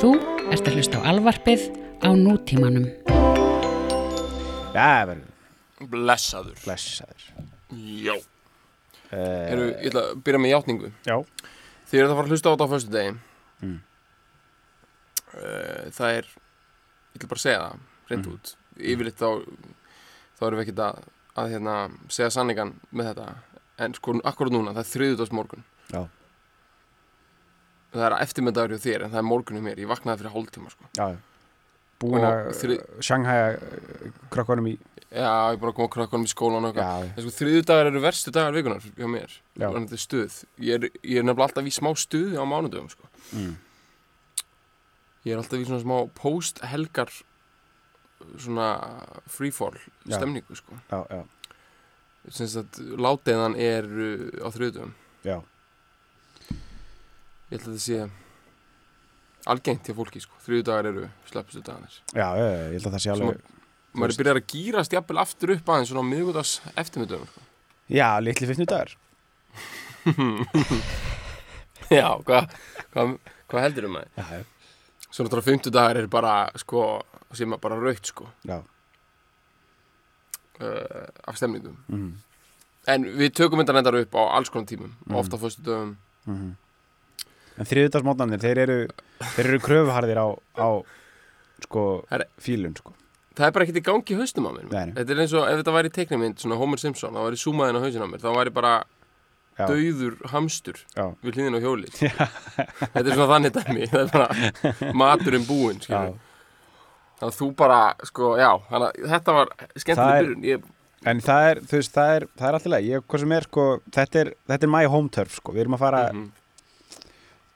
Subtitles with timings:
[0.00, 0.10] Þú
[0.52, 1.64] ert að hlusta á alvarpið
[2.00, 2.86] á nútímanum.
[4.74, 7.24] Já, verður Blessaður blessaður.
[8.04, 8.16] Já
[9.10, 11.14] Uh, Heru, Ég ætla að byrja með játningu já,
[11.90, 13.14] Þið eru að fara að hlusta á þetta á föstu degi
[13.60, 13.80] Mm.
[15.90, 17.80] Það er Ég ætla bara að segja það
[18.12, 18.36] Reynd Mhm.
[18.36, 19.28] út Yfirleitt þá
[20.38, 21.00] Þá erum við ekkert að,
[21.42, 21.74] að hérna,
[22.08, 23.26] segja sanningan með þetta
[23.82, 26.06] En sko akkurat núna Það er þriðudags morgun Já.
[27.90, 30.84] Það er eftirmyndagur hjá þér En það er morgunum mér Ég vaknaði fyrir hálftíma sko.
[30.96, 31.08] já.
[32.00, 33.48] Búin að þri- sjanghæja
[34.32, 34.78] krökkunum í,
[35.10, 38.30] Já, ég er bara að koma krakkanum í skólan og eitthvað sko þriðudagar eru verstu
[38.32, 39.66] dagar vikunar hjá mér Já.
[39.66, 43.10] Varðandi stuð ég er, ég er nefnilega alltaf í smá stuði á mánudöfum sko.
[43.34, 43.56] mm.
[45.26, 47.10] Ég er alltaf í svona smá post-helgar
[48.38, 48.70] svona
[49.28, 49.76] freefall
[50.06, 50.16] Já.
[50.16, 50.78] stemningu sko.
[50.88, 51.22] já, já,
[52.30, 54.94] að látiðan er uh, á þriðutum.
[55.24, 55.36] já,
[57.50, 58.10] Ég held að þetta sé
[59.50, 60.34] algengt hjá fólki sko.
[60.44, 61.96] Þriðudagar eru sleppustu dagarnir.
[62.14, 63.40] já, ég held að það sé alveg,
[63.90, 67.26] Maður er byrjar að gýrast jafnvel aftur upp aðeins svona á miðgudags eftirmiðdöfum.
[67.32, 67.40] Sko.
[67.90, 68.92] já, litli fyrstnu dagar.
[71.90, 72.52] Já, hvað
[72.94, 73.02] hva,
[73.50, 74.06] hva heldur um það?
[74.14, 74.44] Já, já,
[75.10, 76.82] Svo náttúrulega fimmtudagar er bara sko,
[77.34, 78.60] sem að bara raukt sko já,
[80.62, 81.74] uh, af stemningum.
[81.90, 82.12] mm.
[82.94, 85.16] En við tökum þetta reyndar upp á alls konar tímum, Mhm.
[85.18, 85.96] ofta á föstu dögum.
[86.26, 86.54] Mm.
[87.58, 88.78] En þriðudagsmótnarnir, þeir eru,
[89.34, 90.68] þeir eru kröfuharðir á, á,
[91.66, 91.84] sko,
[92.40, 92.94] fílun, sko.
[93.36, 94.64] Það er bara ekkert í gangi í haustum á mér.
[94.72, 94.92] Nei.
[94.96, 97.84] Þetta er eins og ef þetta væri teiknimynd, svona Homer Simpson, þá væri súmaðin á
[97.84, 98.72] hausinn á mér, þá væri bara
[99.60, 99.66] Já.
[99.68, 101.04] dauður hamstur Já.
[101.24, 101.90] við hliðin á hjóli.
[101.92, 106.18] þetta er svona þannig dæmi, það er bara maturinn búinn, Já, skilur.
[107.20, 110.44] Þannig að þú bara, sko, já, að þetta var skemmtileg byrjun.
[110.48, 110.68] Ég,
[111.12, 112.86] en það er, þú veist, það er, það er alltaf leið.
[112.90, 113.66] Ég, hvað sem er, sko,
[113.98, 115.52] þetta er, þetta er my home turf, sko.
[115.56, 116.28] Við erum að fara, Mhm.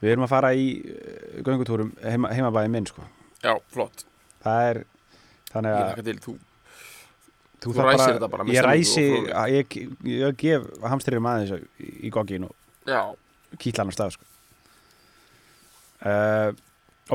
[0.05, 3.07] Við erum að fara í uh, göngutúrum heima, heimabæði minn, sko.
[3.45, 4.05] Já, flott.
[4.45, 4.83] Það er,
[5.53, 6.35] þannig Ég að þakka til, þú,
[7.65, 11.31] þú, þú ræsir þetta bara með Ég ræsi, og að ég, ég, ég gef hamstyrjum
[11.33, 12.55] aðeins í, í goggin og
[13.61, 14.31] kýtla hann á stað, sko.
[16.05, 16.51] Uh,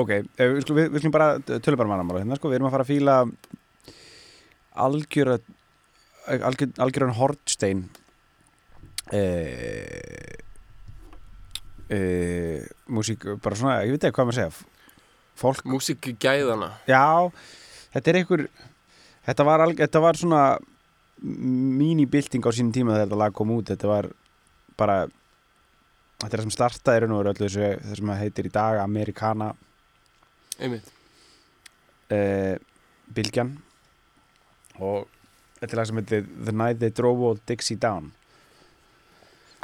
[0.02, 2.50] ok, eh, við skulum, bara tölum bara mannamála hérna, sko.
[2.50, 3.22] Við erum að fara að fíla
[4.80, 5.40] algjöra
[6.30, 7.84] algjör, algjöran hortstein
[9.12, 10.38] eh,
[11.90, 14.68] eh, músík, bara svona, ég veit ekki hvað maður segja.
[15.40, 16.74] Fólk, músík gæðana.
[16.88, 17.32] já
[17.94, 18.44] þetta er einhver
[19.26, 20.44] þetta var, alg, þetta var svona
[21.22, 23.72] mínibilding á sínum tíma þegar þetta lag kom út.
[23.72, 24.10] Þetta var
[24.80, 25.00] bara
[26.20, 28.82] þetta er það sem startaði raun og veru öllu þessu það sem heitir í dag
[28.84, 29.54] Americana.
[30.60, 30.88] Einmitt.
[32.12, 32.56] uh,
[33.16, 33.54] Bilgjan
[34.80, 35.08] og
[35.60, 38.12] þetta er lag sem heitir The Night They Drove Old Dixie Down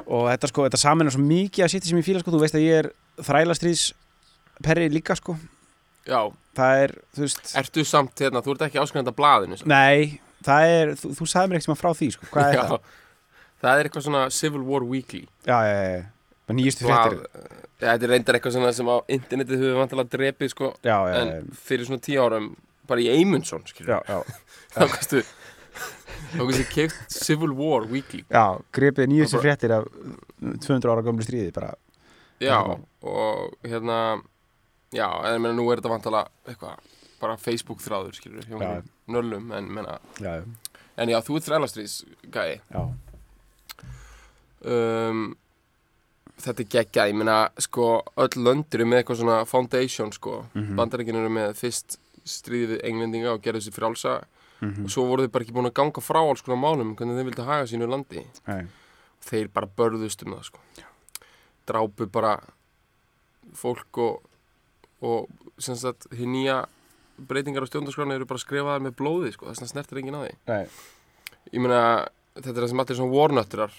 [0.05, 2.41] og þetta sko, þetta saman er svo mikið að sitja sem ég fíla sko, þú
[2.43, 2.89] veist að ég er
[3.25, 3.85] þrælastrís
[4.66, 5.35] perri líka sko.
[6.05, 6.19] Já,
[6.57, 9.71] það er, þú veist ertu samt, hérna, þú ert ekki áskrifandi að blaðinu, samt.
[9.71, 12.91] nei, það er, þú, þú sagði mér eitthvað frá því sko, hvað er Já, það?
[13.66, 15.23] það er eitthvað svona Civil War Weekly.
[15.47, 16.05] Já, já, já, já,
[16.45, 17.17] fréttir.
[17.81, 21.16] Ja, þetta er reyndar eitthvað svona sem á internetið höfum vantilega drepið sko, já, já,
[21.23, 22.51] en fyrir svona tíu árum
[22.85, 24.22] bara í Eymundsson, skilur já, já,
[24.77, 24.85] þá
[26.36, 28.24] þá kannstu keift Civil War Weekly.
[28.30, 28.46] Já,
[28.76, 29.88] grepið nýjustu fréttir af
[30.42, 31.74] 200 ára gömlu stríði bara,
[32.44, 32.59] já,
[33.02, 34.00] og hérna
[34.96, 36.78] já, en menna nú er þetta vantilega eitthvað,
[37.22, 40.44] bara Facebook þráður skilur, hjá nöllum en, menna, já, já,
[40.98, 41.96] en já, þú ert þrælastrís
[42.32, 42.84] gæi já,
[44.66, 45.26] um,
[46.42, 47.90] þetta er geggjað, ég meina sko,
[48.20, 50.76] öll löndir eru með eitthvað svona foundation sko, Mhm.
[50.80, 53.76] bandaríkin eru með fyrst stríðið englendinga og gerðu sér
[54.66, 56.96] frjálsa mhm, og svo voru þeir bara ekki búin að ganga frá alls konar málum
[56.96, 58.24] hvernig þeir vildi haga sínu landi.
[58.48, 58.66] Nei,
[59.26, 60.59] þeir bara börðust um það sko.
[61.66, 62.36] drápu bara
[63.58, 64.22] fólk og,
[65.02, 66.66] og hér nýja
[67.18, 69.48] breytingar á stjórnarskránu eru bara skrifaðar með blóði sko.
[69.50, 70.34] þess vegna snertir enginn á því.
[71.53, 73.74] Ég meina, þetta er það sem allir svona warnötturar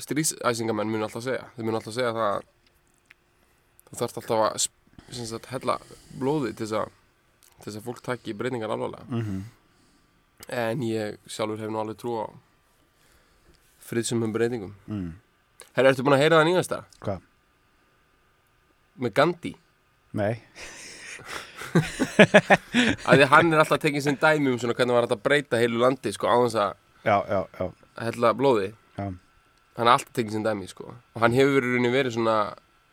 [0.00, 1.46] strísæsingamenn munu alltaf segja.
[1.56, 2.42] Þeir munu alltaf segja það að
[3.90, 4.68] þú þarft alltaf að
[5.10, 5.78] sagt, hella
[6.18, 6.92] blóði til þess að
[7.64, 9.04] þess að fólk taki breytingar alvarlega.
[9.08, 9.40] Mhm,
[10.48, 12.26] en ég sjálfur hef nú alveg trú á
[13.90, 14.74] friðsumum breytingum.
[14.86, 15.10] Mm,
[15.76, 16.78] Herra, ertu búin að heyra það nýjasta?
[17.04, 17.26] Hvað?
[19.00, 19.52] Með Gandhi.
[20.18, 20.34] Nei,
[21.70, 25.60] því að hann er alltaf tekið sem dæmi um svona hvernig var hægt að breyta
[25.60, 26.72] heilu landi sko á þess að
[27.06, 27.66] já, já, já,
[28.06, 28.72] hella blóði.
[28.96, 29.06] Já.
[29.06, 30.90] hann er alltaf tekið sem dæmi sko.
[31.14, 32.36] Og hann hefur verið verið svona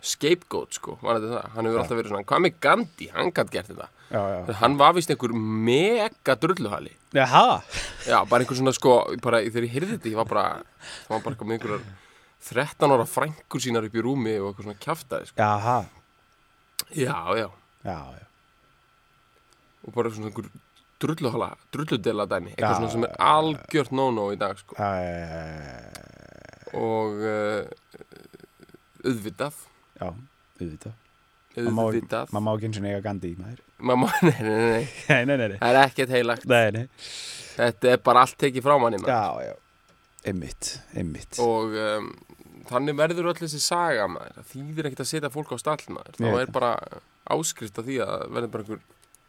[0.04, 1.54] scapegoat sko, var þetta það?
[1.56, 1.84] Hann hefur Já.
[1.84, 5.10] alltaf verið svona, hvað með Gandhi, hann gætt gert þetta já, já, hann var vist
[5.12, 6.94] einhver mega drulluhali.
[7.16, 7.62] Jaha,
[8.08, 10.46] já, bara einhver svona sko, bara þegar ég heyrði þetta ég var bara,
[11.08, 11.84] það var bara eitthvað með einhverjar
[12.48, 15.40] 13 ára frængur sínar upp í rúmi og eitthvað svona kjaftaði sko.
[16.96, 17.48] já, já,
[17.88, 17.98] já,
[19.88, 20.48] og bara svona einhver
[21.02, 24.78] drulluhala, drulludela dæmi eitthvað svona sem er algjört no-no í dag sko.
[26.78, 27.68] og uh,
[29.08, 29.60] auðvitað.
[30.00, 30.08] Já,
[30.62, 30.96] auðvitað
[31.58, 33.64] auðvitað maður má ekki eins og nega gandi í maður
[34.48, 36.48] nei, nei, nei, það er ekkert heilagt.
[37.58, 39.54] Þetta er bara allt tekið frá manni já, já,
[40.30, 41.40] einmitt, einmitt.
[41.42, 42.12] og um,
[42.70, 44.44] þannig verður öll þessi saga maður.
[44.52, 46.20] Þýðir ekkert að setja fólk á stall maður.
[46.22, 46.72] Þá er bara
[47.34, 48.86] áskrift að því að verður bara einhver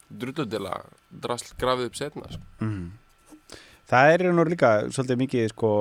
[0.09, 0.75] drulludela
[1.09, 2.41] drasl grafið upp setna sko.
[2.65, 3.57] mm.
[3.89, 5.71] það er nú líka svolítið mikið sko,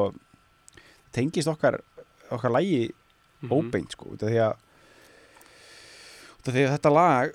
[1.15, 1.81] tengist okkar
[2.29, 3.55] okkar lægi mm -hmm.
[3.55, 4.57] óbeint sko, því að
[6.47, 7.35] að þetta lag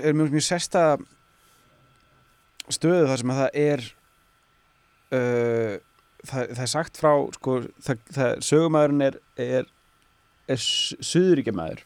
[0.00, 0.84] er mjög, mjög sérsta
[2.72, 3.82] stöðu þar sem að það er
[5.16, 5.74] uh,
[6.26, 9.68] það, það er sagt frá sko, það, það, sögumæðurinn er er,
[10.50, 11.84] er suðuríkjamaður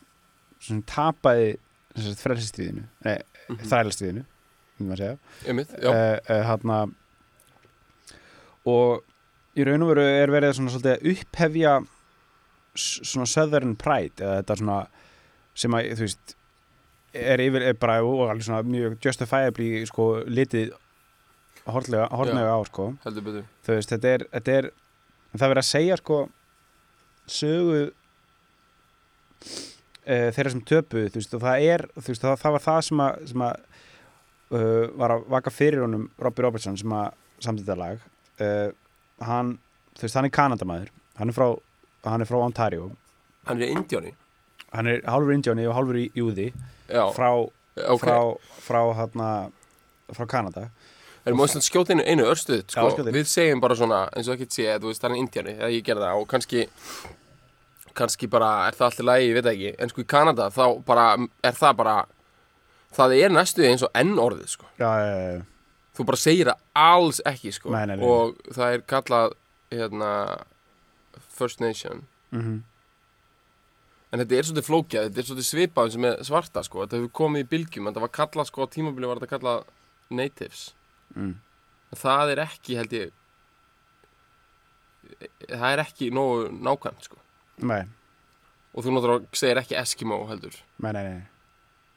[0.60, 1.50] sem tapaði
[2.20, 3.18] frelsistíðinu nei,
[3.50, 3.64] Mhm.
[3.66, 4.20] þrælastíðinu
[4.78, 5.00] myndum að
[6.30, 6.44] uh,
[8.70, 9.00] og
[9.58, 11.72] í raun og veru er verið svona svolítið að upphefja
[12.78, 14.76] svona southern pride eða þetta svona
[15.58, 16.36] sem að þú veist
[17.12, 20.74] er yfir er bara og alveg svona mjög justifiably sko litið
[21.70, 22.90] hortlega, hortlega á sko.
[23.04, 24.70] Þú veist þetta er, þetta er
[25.34, 26.18] það er verið að segja sko
[27.30, 27.90] sögu uh,
[30.06, 33.26] þeirra sem töpuð þú veist og það er veist það, það var það sem að,
[33.32, 33.54] sem að
[34.54, 37.10] uh, var að vaka fyrir honum Robbie Robertson sem að
[37.40, 38.08] samt þetta lag.
[38.40, 38.70] Uh,
[39.24, 39.56] hann
[39.96, 40.90] þú veist hann er kanadamæður
[41.20, 41.48] hann er frá,
[42.06, 42.90] hann er frá Ontario.
[43.48, 44.14] Hann er indjáni
[44.74, 46.50] hann er hálfur indjóni og hálfur í júði
[46.90, 47.30] já, frá,
[47.86, 48.18] ok frá,
[48.66, 49.30] frá, hana,
[50.14, 50.68] frá Kanada
[51.26, 53.04] en maður svona skjóta einu, einu örstuð Já, sko.
[53.04, 55.86] við segjum bara svona eins og ekki sé þú veist hann er indjáni þegar ég
[55.86, 56.64] gerði það og kannski
[58.00, 61.06] kannski bara er það alltaf lægi, ég veit ekki en sko í Kanada þá bara
[61.44, 61.96] er það bara
[62.96, 64.70] það er næstuði eins og enn orðið sko.
[64.80, 65.42] já, uh,
[65.96, 67.74] þú bara segir það alls ekki sko.
[67.74, 68.06] Nei, nei, nei.
[68.06, 69.36] og það er kallað
[69.70, 70.10] hérna
[71.36, 72.60] First Nation mm
[74.10, 77.14] en þetta er svolítið flókjað, þetta er svolítið svipað sem er svarta sko, þetta hefur
[77.20, 79.64] komið í bylgjum en það var kallað sko, á tímabili var þetta kallað
[80.20, 80.66] natives,
[81.14, 81.32] mm.
[82.02, 83.16] það er ekki held ég
[85.50, 87.18] það er ekki nógu nákvæmt sko.
[87.66, 87.82] Nei,
[88.74, 90.56] og þú náttúrulega segir ekki Eskimo heldur.
[90.82, 91.20] Nei, nei, nei.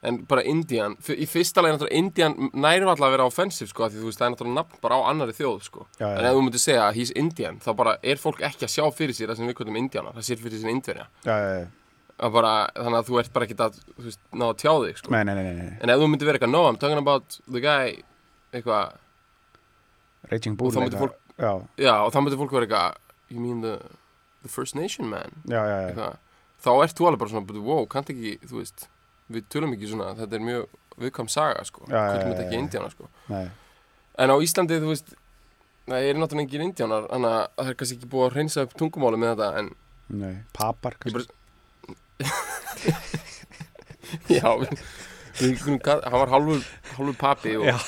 [0.04, 4.02] En bara Indian, í fyrsta lagi náttúrulega Indian nærum alltaf að vera offensive sko, því
[4.02, 5.86] þú veist það er náttúrulega nafn bara á annari þjóð sko.
[5.96, 8.74] Já, en ef þú myndir segja að he's Indian þá bara er fólk ekki að
[8.74, 11.08] sjá fyrir sér það sem við kvöldum Indiana, það sér fyrir sér Indverja.
[11.24, 11.83] Já, já, já.
[12.24, 15.00] Að bara, þannig að þú ert bara ekki að þú veist, ná að tjá þig
[15.02, 15.72] sko Nei, nei, nei, nei.
[15.84, 17.98] En ef þú myndir vera eitthvað, no, I'm talking about the guy
[18.54, 18.94] eitthvað,
[20.32, 21.18] Raging Og Bull þá myndi eitthvað.
[21.44, 21.52] Já,
[21.84, 23.00] já, og þá myndir fólk vera eitthvað
[23.34, 23.74] You mean the,
[24.46, 25.90] the First Nation man já, já, já.
[25.90, 26.20] eitthvað,
[26.64, 28.88] Þá ert þú alveg bara svona, but wow, kannt ekki, þú veist
[29.34, 32.46] Við tölum ekki svona, þetta er mjög viðkvæm saga, sko Já, já, Kvöldum já, þetta
[32.48, 32.64] ekki já.
[32.64, 33.46] indjána, sko Nei,
[34.24, 35.14] En á Íslandi, þú veist
[35.84, 38.76] Það er náttúrulega engin indjánar Þannig að það er kannski ekki búið að reynsa upp
[38.80, 39.72] tungumáli með þetta En,
[40.24, 41.18] nei, papar ég kannski.
[41.18, 41.42] bara
[44.30, 46.62] Já, hann var hálfur,
[46.94, 47.80] hálfur papi og, Já,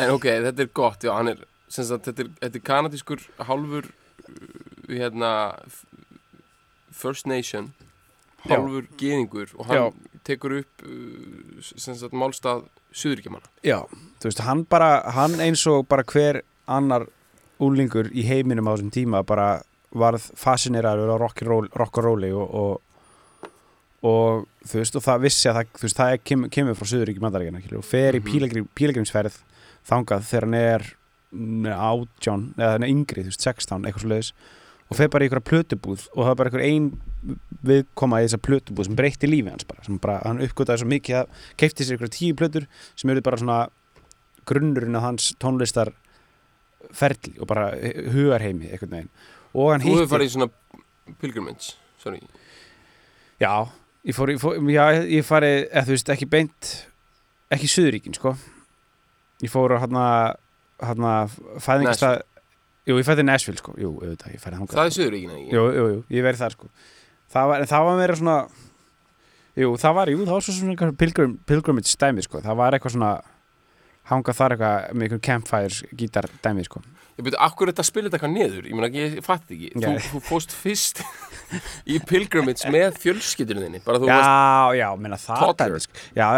[0.00, 1.42] En ok, þetta er gott, já, hann er
[1.72, 5.32] sem sagt, þetta er, þetta er kanadískur hálfur uh, hérna
[6.92, 7.72] First Nation
[8.44, 8.54] Já.
[8.54, 13.80] hálfur geðingur og hann tekur upp uh, sem sagt málstað Suðuríkjamanna já,
[14.20, 17.06] þú veist, hann bara, hann eins og bara hver annar
[17.62, 19.62] úlingur í heiminum á þessum tíma bara
[19.94, 22.80] varð fascineraður á rock and roll- rock og og,
[24.02, 26.18] og, þú veist, og það vissi að það, veist, það er,
[26.50, 28.30] kemur, frá Suðuríki mandaríkina og fer í Mhm.
[28.32, 29.36] pílegrim, pílegrimsferð
[29.86, 30.82] þangað þegar hann er
[31.32, 34.32] átján, eða hann er yngri, þú veist, 16, eitthvað svo leiðis
[34.90, 37.00] og fer bara í einhverja plötubúð og það er bara einhver ein
[37.64, 41.16] viðkoma í þessa plötubúð sem breytti lífi hans bara, sem bara, hann uppgötaði svo mikið
[41.22, 43.68] að keipti sér einhverja tíu plötur sem eru bara svona
[44.44, 45.92] grunnurinn af hans tónlistar
[46.92, 47.70] ferli og bara
[48.12, 49.10] hugarheimi einhvern veginn
[49.52, 50.50] og hann Þú hefur hitti farið í svona
[51.20, 52.22] pilgrimage sorry,
[53.42, 53.52] já,
[54.06, 56.72] ég fór, ég fór já, ég farið, eða þú veist, ekki beint
[57.52, 58.32] ekki í Suðuríkin, sko.
[59.42, 60.04] Ég fór á hérna
[60.82, 61.12] hérna
[61.62, 62.22] fæðingastað
[62.88, 64.78] jú, ég fæði Nashville, sko, jú, auðvitað, ég fæði þangað.
[64.78, 65.52] Það er Suðuríkina ekki?
[65.54, 66.70] Jú, jú, jú, ég verið þar, sko.
[67.32, 68.38] Það var, en það var meira svona
[69.62, 72.96] jú, það var, jú, það var svo svona pilgrim, pilgrimage dæmi, sko, það var eitthvað
[72.96, 73.12] svona
[74.10, 76.82] hanga þar eitthvað með einhvern campfires gítar dæmi, sko
[77.12, 79.66] Ég byrju, akkur er þetta að spila þetta eitthvað niður ég meina, ég fatt ekki
[79.74, 80.04] þú, Já.
[80.08, 81.02] þú fóst fyrst
[81.92, 86.00] í pilgrimage með fjölskyldunum þinni bara þú varst, já, já, minna það sko.
[86.16, 86.28] já,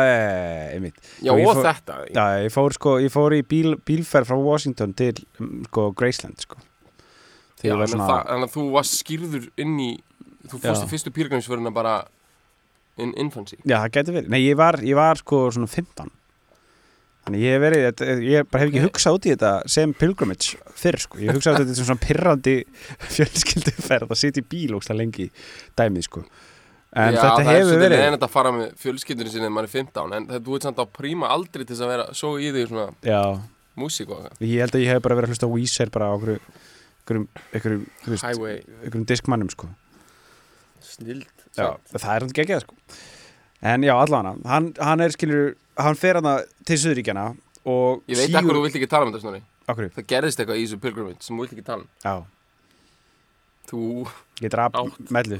[0.74, 3.76] einmitt já, og ég og fór- þetta Já, ég fór sko, ég fór í bíl,
[3.86, 5.14] bílferð frá Washington til
[5.68, 6.58] sko Graceland sko
[7.62, 8.18] Já, ég var svona...
[8.26, 9.90] þannig að þú varst skýrður inn í
[10.50, 10.88] þú fórst Já.
[10.88, 11.94] í fyrstu pilgrimsföruna bara
[12.98, 14.34] in infancy Já, það getur verið.
[14.34, 16.10] Nei, ég var, ég var sko svona 15.
[17.24, 20.98] Þannig ég hef verið, ég bara hef ekki hugsað út í þetta sem pilgrimage fyrr,
[21.00, 21.20] sko.
[21.22, 22.56] Ég hef hugsað út í þetta sem svona pirrandi
[23.16, 25.30] fjölskylduferð að sitja í bíl ógstlega lengi
[25.78, 26.24] dæmið, sko.
[26.94, 29.66] En Já, þetta það er hefur verið, leiðinlegt að fara með fjölskyldunni sinni þegar maður
[29.66, 32.52] er 15 en þetta er samt á príma aldrei til þess að vera svo í
[32.54, 33.22] því svona já,
[33.82, 36.06] músík og eitthvað ég held að ég hef bara verið að hlusta á Weezer bara
[36.06, 36.38] á okkur
[39.10, 39.72] diskmannum, sko.
[40.86, 42.78] snild Já, það er hann geggjað, sko.
[43.64, 46.28] En já, allavega, hann, hann er, skilur, hann fer hann
[46.66, 47.26] til Suðuríkjana
[47.64, 49.42] og Ég veit sígur- ekkur þú vilt ekki tala um þetta snorri.
[49.66, 51.88] Akkur, Það gerðist eitthvað í þessu pilgrimage sem þú vilt ekki tala um.
[52.04, 52.14] Já,
[53.64, 53.80] Þú,
[54.44, 54.74] ég draf
[55.10, 55.38] mellu,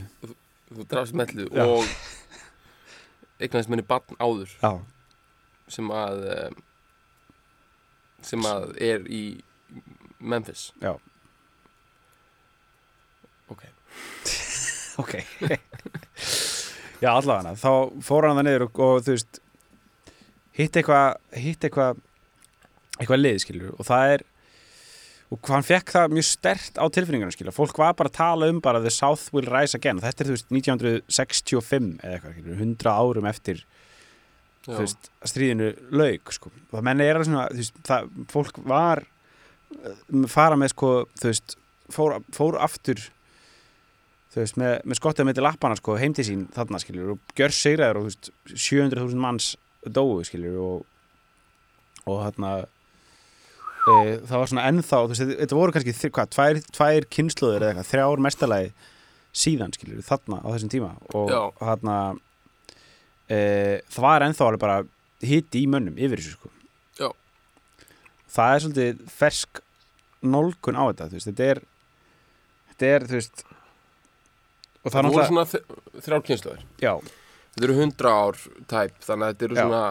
[0.73, 1.65] þú drafst mellu Já.
[1.69, 1.85] og
[3.45, 4.71] eignast minni barn áður já,
[5.69, 6.57] sem að um,
[8.25, 9.21] sem að er í
[10.25, 10.71] Memphis.
[10.81, 10.95] Já.
[13.53, 13.63] Ok.
[15.05, 15.17] Ok.
[17.03, 17.71] Já, allavega þá
[18.07, 19.41] fór hann það niður og, og þú veist
[20.59, 22.01] hitt eitthvað eitthvað
[23.01, 24.25] eitthvað lið, skilur og það er
[25.35, 28.61] og hann fekk það mjög stert á tilfinningunum, skilur fólk var bara að tala um
[28.63, 32.61] bara The South Will Rise Again og þetta er, þú veist, 1965 eða eitthvað, skilur,
[32.61, 33.65] 100 árum eftir
[34.65, 36.53] þú veist, stríðinu lauk, sko.
[36.71, 40.93] Og það menni er alveg svona, þú veist, það, fólk var uh, fara með, sko,
[41.21, 41.59] þú veist
[41.93, 43.03] fór, fór aftur
[44.33, 47.37] þú veist, með, með skottið með til lappana sko, heim til sín þarna, skiljur, og
[47.39, 49.51] gjör sigraður og þú veist, 700.000 manns
[49.93, 50.91] dóu, skiljur, og
[52.05, 52.49] og þarna
[53.89, 53.95] e,
[54.29, 57.71] það var svona ennþá, þú veist, þetta, voru kannski þr- hvað, tvær, tvær kynnslóðir eða
[57.73, 58.73] eitthvað, þrjár mestalagi
[59.35, 61.41] síðan, skiljur, þarna á þessum tíma og Já.
[61.63, 61.97] þarna
[63.29, 63.39] e,
[63.89, 64.77] það var ennþá alveg bara
[65.25, 66.53] hitti í mönnum yfir þessu, sko
[67.01, 67.09] Já.
[68.37, 69.63] það er svolítið fersk
[70.25, 71.63] nálgun á þetta, þú veist, þetta er
[72.75, 73.45] þetta er, þú veist
[74.85, 75.47] og það Það voru svona
[76.05, 76.93] þrjár kynnslóðir já,
[77.55, 78.39] Þetta eru 100 ár
[78.71, 79.63] tæp þannig að þetta eru Já.
[79.63, 79.83] svona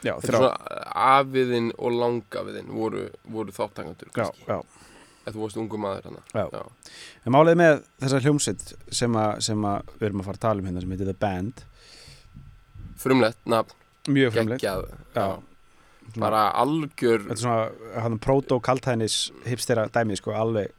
[0.00, 4.60] já, Þetta eru svona afiðin og langafiðin voru, voru þáttangandur já, kannski já,
[5.20, 6.46] Ef þú varst ungu maður hana Já.
[6.56, 6.62] Já.
[7.28, 8.64] en málið með þessa hljómsveit
[9.00, 11.18] sem, að, sem að við erum að fara að tala um hérna sem heitir The
[11.26, 11.62] Band
[13.00, 13.76] Frumlegt, nafn,
[14.10, 16.18] mjög frumleitt geggjað já, já.
[16.18, 20.72] Bara algjör þetta er svona hann proto-kaltænis hipstera dæmi sko, alveg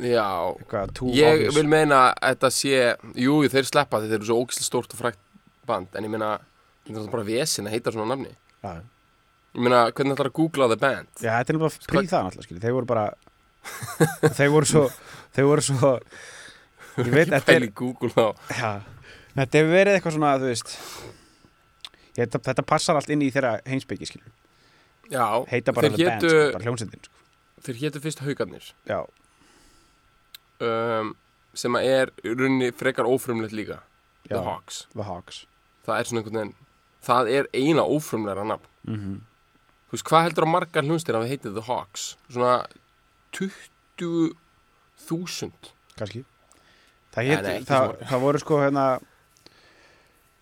[0.00, 0.24] Já,
[0.64, 1.52] ég obvious.
[1.58, 2.78] vil meina að þetta sé
[3.20, 5.20] Jú, þeir sleppa þetta, eru svo ógislega stórt og frækt
[5.68, 6.32] band En ég meina,
[6.86, 8.32] þetta er bara vesin að heita svona nafni.
[8.62, 8.72] Já,
[9.52, 11.08] Ég meina, hvernig ætlar að googla the band?
[11.20, 13.06] já, þetta er bara príð það náttúrulega þeir voru bara
[14.38, 14.84] þeir voru svo
[15.36, 15.90] þeir voru svo
[17.02, 18.70] ég veit, þetta er Já,
[19.36, 20.72] þetta hefur verið eitthvað svona, þú veist
[22.16, 24.32] ég, þetta, þetta passar allt inn í þeirra heimsbyggi, skilur
[25.12, 27.14] Já, heita bara The Band, sko, bara hljómsveitin sko.
[27.68, 28.98] þeir hétu fyrst haugarnir Já,
[30.64, 31.12] um,
[31.52, 33.82] sem að er í rauninni frekar ófrumlegt líka.
[34.24, 34.86] Já, The Hawks.
[34.96, 35.42] The Hawks
[35.86, 36.56] það er svona einhvern veginn
[37.02, 38.68] það er eina ófrumlegra nafn.
[38.88, 39.20] Mm
[39.92, 42.04] þú veist, hvað heldur á margar hljónstir að við heitið The Hawks?
[42.32, 42.52] Svona
[43.36, 45.50] 20.000
[45.98, 46.22] kannski.
[47.12, 48.84] Það, Nei, hét, nei, það, það voru sko hérna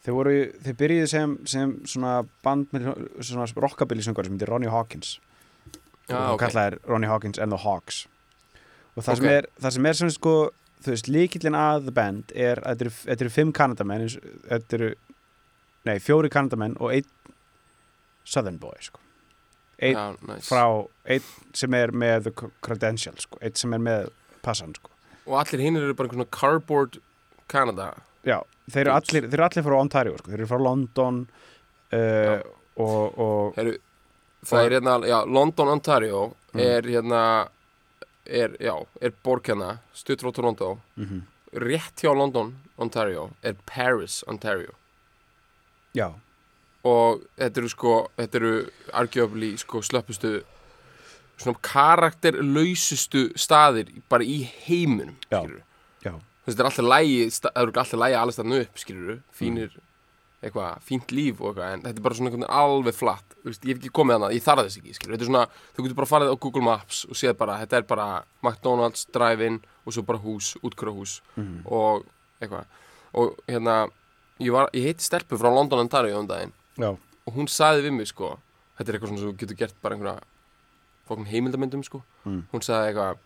[0.04, 2.12] þeir voru, þeir byrjuðu sem, sem svona
[2.46, 2.86] band með
[3.26, 5.16] svona rockabilly söngur sem heitir Ronnie Hawkins.
[6.10, 6.40] Og ok.
[6.44, 8.04] kallaðir Ronnie Hawkins and the Hawks.
[8.94, 9.34] Og það, sem, Ok.
[9.34, 10.34] er, það sem er sem sko
[10.80, 14.06] þú veist, líkillin að the band er að þetta eru, fimm kanadamenn
[14.46, 14.94] þetta eru,
[15.88, 17.06] nei, fjóri kanadamenn og einn
[18.24, 19.00] southern boy sko.
[19.80, 20.46] einn Já, nice.
[20.50, 20.64] frá,
[21.08, 21.24] einn
[21.56, 23.38] sem er með the credentials, sko.
[23.40, 24.10] einn sem er með
[24.44, 24.90] passan, sko.
[25.26, 26.98] og allir hinn eru bara einhvern svona cardboard
[27.48, 27.92] Canada
[28.26, 30.30] já, þeir eru allir, þeir eru allir frá Ontario, sko.
[30.30, 31.22] þeir eru frá London
[31.92, 32.42] uh,
[32.80, 33.72] og, og Heru,
[34.46, 36.58] það er hérna, já, London, Ontario Mm.
[36.66, 37.18] er hérna
[38.26, 41.20] er, já, er borg hérna stutt frá Toronto mm
[41.54, 44.74] rétt hjá London, Ontario er Paris, Ontario
[45.96, 46.08] já,
[46.86, 48.54] og þetta eru sko, þetta eru
[49.02, 50.40] arguably sko slöppustu
[51.40, 55.16] svona karakterlausustu staðir bara í heiminum
[56.50, 59.78] þetta er alltaf lægi, það eru alltaf lægi alveg staðan upp, skilur fínir
[60.40, 63.34] eitthvað, fínt líf og eitthvað en þetta er bara svona alveg flatt.
[63.44, 65.42] Veist, ég hef ekki komið hana, ég þarf þess ekki, skilur þetta er svona,
[65.76, 68.06] þú getur bara farið á Google Maps og séð bara, þetta er bara
[68.40, 70.94] McDonalds, drive-in og svo bara hús, útkvöra
[71.36, 71.58] mm.
[71.68, 72.06] og
[72.40, 72.78] eitthvað.
[73.20, 73.76] Og hérna,
[74.40, 76.52] ég, var, ég heiti Stelpu frá London, Ontario um daginn.
[76.80, 78.34] Já, og hún sagði við mig sko
[78.78, 80.22] þetta er eitthvað svona sem getur gert bara einhverja
[81.08, 82.00] fókum heimildamöndum sko.
[82.24, 82.40] Mm.
[82.52, 83.18] hún sagði eitthvað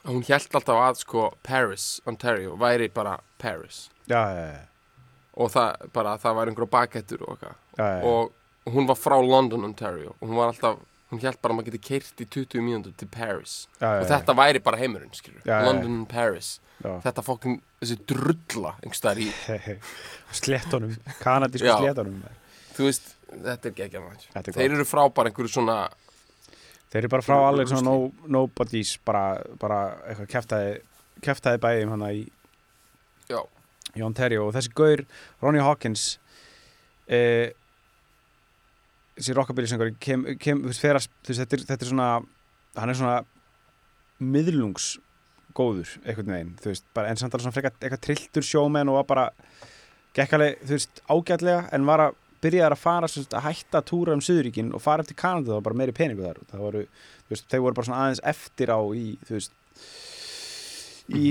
[0.00, 3.88] að hún hjælt alltaf að sko Paris, Ontario væri bara Paris.
[4.10, 4.60] Já, já, já,
[5.36, 8.06] og það bara það væri einhverja bakettur og eitthvað.
[8.10, 10.14] Og hún var frá London, Ontario.
[10.20, 13.08] Og hún var alltaf hún held bara að maður geti keirt í 20 mínútur til
[13.12, 13.54] Paris.
[13.80, 15.42] Já, já, og þetta væri bara heimurinn, skilur.
[15.46, 19.30] London Paris, þetta fokkin þessi drulla, einhverstaðar í
[20.40, 21.78] sléttunum, kanadísku Já.
[21.80, 22.20] sléttunum.
[22.76, 25.80] Þú veist, þetta er geggja er þeir eru frábær einhverju svona
[26.90, 29.76] Þeir eru bara frá alveg svona no, nobodies bara, bara
[30.10, 30.70] eitthvað keftaði
[31.22, 32.24] keftaði bæðum hana í
[33.30, 33.38] Já.
[33.94, 34.48] í Ontario.
[34.48, 35.04] Og þessi gaur,
[35.42, 36.16] Ronnie Hawkins
[37.06, 37.52] eh,
[39.20, 42.08] þessi rockabilly-söngur kem, kem, þú veist, fer að, þú veist, þetta er, þetta er svona
[42.80, 43.18] hann er svona
[44.20, 44.94] miðlungs
[45.56, 49.04] góður, einhvern veginn þú veist, bara, en samt alveg svona frekar eitthvað trilltur sjómenn og
[49.08, 49.28] bara
[50.16, 53.88] gekk alveg, þú veist, ágætlega en var að byrjaði að fara, svo, að hætta að
[53.90, 56.40] túra um Suðuríkin og fara eftir Kanada, það var bara meiri peningu þar.
[56.50, 56.84] Það voru,
[57.26, 59.52] þú veist, þeir voru bara svona aðeins eftir á í, þú veist
[61.10, 61.26] í,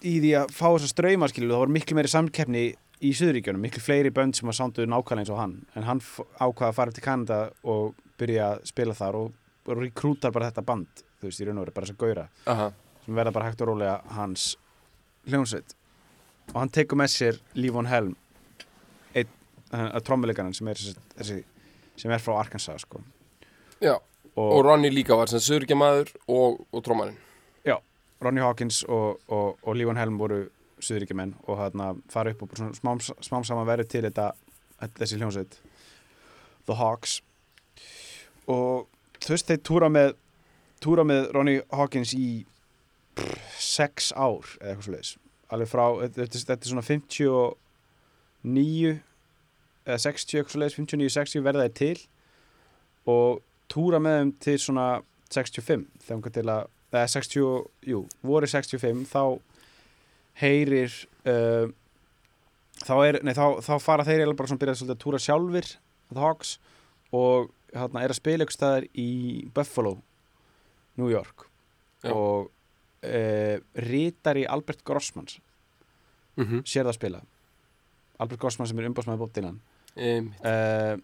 [0.00, 2.64] í því að fá þessa ströyma skilu, það voru miklu meiri samkeppni
[3.04, 6.22] í Suðuríkjunum, miklu fleiri bönd sem að sánduðu nákvæmlega eins og hann, en hann f-
[6.40, 7.38] ákvað að fara eftir Kanada
[7.68, 9.32] og byrja að spila þar og,
[9.66, 12.24] rekrútar bara þetta band, þú veist, í raun og veru bara þess að gaura
[12.54, 12.68] aha,
[13.04, 14.46] sem verða bara hægt og rólega hans
[15.26, 15.74] hljónsveit
[16.54, 18.14] og hann tekur með sér Lívon Helm
[19.18, 19.28] einn,
[19.74, 20.78] að trommuleikaran sem er
[21.18, 21.40] þessi,
[21.98, 23.00] sem er frá Arkansas sko.
[23.82, 23.96] já,
[24.36, 27.18] og, og Ronny líka var sem surgjamaður og, og trómarinn
[28.16, 30.38] Ronnie Hawkins og, og, og Lívon Helm voru
[30.82, 34.26] suðuríkjumenn og þarna fara upp og smám, smám saman verið til þetta,
[34.98, 35.56] þessi hljónsveit
[36.66, 37.20] The Hawks.
[38.50, 38.88] Og
[39.22, 40.14] þú veist þeir túra með
[40.82, 42.44] túra með Ronnie Hawkins í
[43.16, 45.12] pff, sex ár eða eitthvað svo leiðis
[45.46, 48.94] alveg frá, þetta, þetta, er svona 59
[49.86, 51.98] eða 60 eitthvað svo leiðis 59-60 verða þeir til
[53.06, 53.30] og
[53.72, 54.86] túra með þeim til svona
[55.32, 56.62] 65 þegar til að
[56.96, 57.40] eða 60,
[57.90, 59.22] jú, voru 65 þá
[60.40, 60.92] heyrir
[61.26, 61.68] uh,
[62.84, 65.70] þá, er, nei, þá, þá fara þeir bara svona byrjað svolítið að túra sjálfir
[66.12, 66.56] The Hawks
[67.16, 69.10] og hérna er að spila ykkur staðar í
[69.54, 69.96] Buffalo
[71.00, 71.46] New York
[72.04, 72.12] Já.
[72.12, 72.50] og
[73.06, 73.56] uh,
[73.88, 75.40] rítari Albert Grossmans
[76.36, 76.62] mm -hmm.
[76.64, 77.22] sér það að spila
[78.18, 79.60] Albert Grossman sem er umbásmaður Bob Dylan
[79.96, 80.96] um, uh,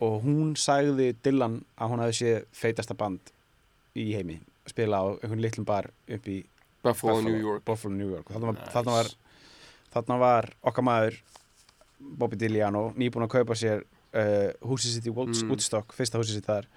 [0.00, 3.32] og hún sagði Dylan að hún hefði séð feitasta band
[3.96, 6.44] í heimi spila á einhvern litlum bar upp í
[6.86, 8.30] Buffalo, New York Buffalo, New York.
[8.32, 8.72] Þarna, var, Nice.
[8.74, 9.10] þarna, var,
[9.96, 11.18] þarna var okkar maður
[12.20, 15.48] Bobby Diliano nýbúin að kaupa sér uh, húsið sitt í Mm.
[15.50, 16.68] Woodstock fyrsta húsið sitt þar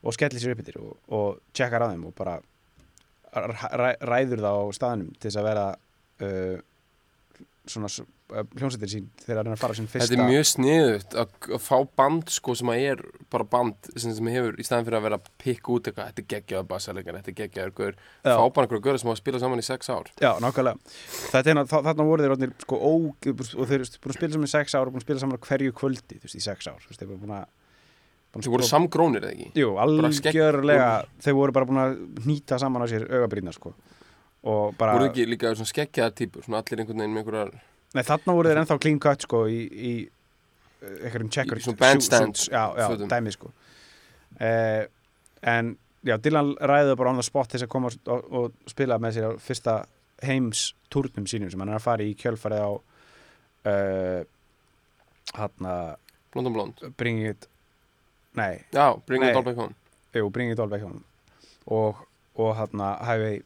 [0.00, 2.38] og skellir sér upp yfir og, og tjekkar á þeim og bara
[3.34, 5.66] ræ, ræður það á staðnum til þess að vera
[6.24, 6.56] uh,
[7.68, 7.88] svona
[8.30, 11.32] hljómsveitir sín þegar hann er að fara á sín fyrsta Þetta er mjög sniðut að,
[11.56, 13.02] að fá band sko sem að er
[13.34, 16.22] bara band sem, sem hefur í staðan fyrir að vera að pikka út eitthvað þetta
[16.22, 19.62] er geggjaður bassalegar, þetta er geggjaður gaur fá bara einhverju gaur sem hafa spilað saman
[19.62, 20.94] í sex ár Já, nákvæmlega.
[21.34, 24.18] Þetta er, ná- þa- þarna voru þeir orðnir, sko, ó, og þeir eru búin að
[24.20, 26.38] spila saman í sex ár og búin að spila saman á hverju kvöldi, þú veist,
[26.38, 26.80] í sex ár.
[26.86, 27.46] Þú veist, þeir voru búin að...
[28.30, 30.90] að sem voru samgrónir eða ekki Jú, algjörlega,
[31.24, 31.96] þeir voru bara búin að
[32.30, 33.74] nýta saman á sér augabrýna, sko.
[34.48, 34.94] Og bara...
[34.96, 37.52] voru ekki líka svona skeggjaða típur svona allir einhvern veginn með einhverjar
[37.90, 41.58] Nei, þarna voru þeir ennþá clean cut, sko, í, í eh, einhverjum checker...
[41.58, 43.10] Í svona bandstand suits, Já, já, fötum.
[43.10, 43.50] dæmi, sko.
[44.38, 44.84] Eh,
[45.50, 45.72] en,
[46.06, 49.26] já, Dylan ræði bara on the spot þess að koma og, og spila með sér
[49.26, 49.74] á fyrsta
[50.24, 52.70] heims túrnum sínum sem hann er að fara í kjölfarið á
[53.72, 54.20] uh,
[55.38, 55.68] hann
[56.34, 57.46] blondum blond Bring It
[58.38, 59.30] nei, já, Bring Nei.
[59.32, 59.74] It All Back Home
[60.16, 61.02] jú, Bring It All Back Home
[61.66, 62.02] og,
[62.36, 63.40] og hann Highway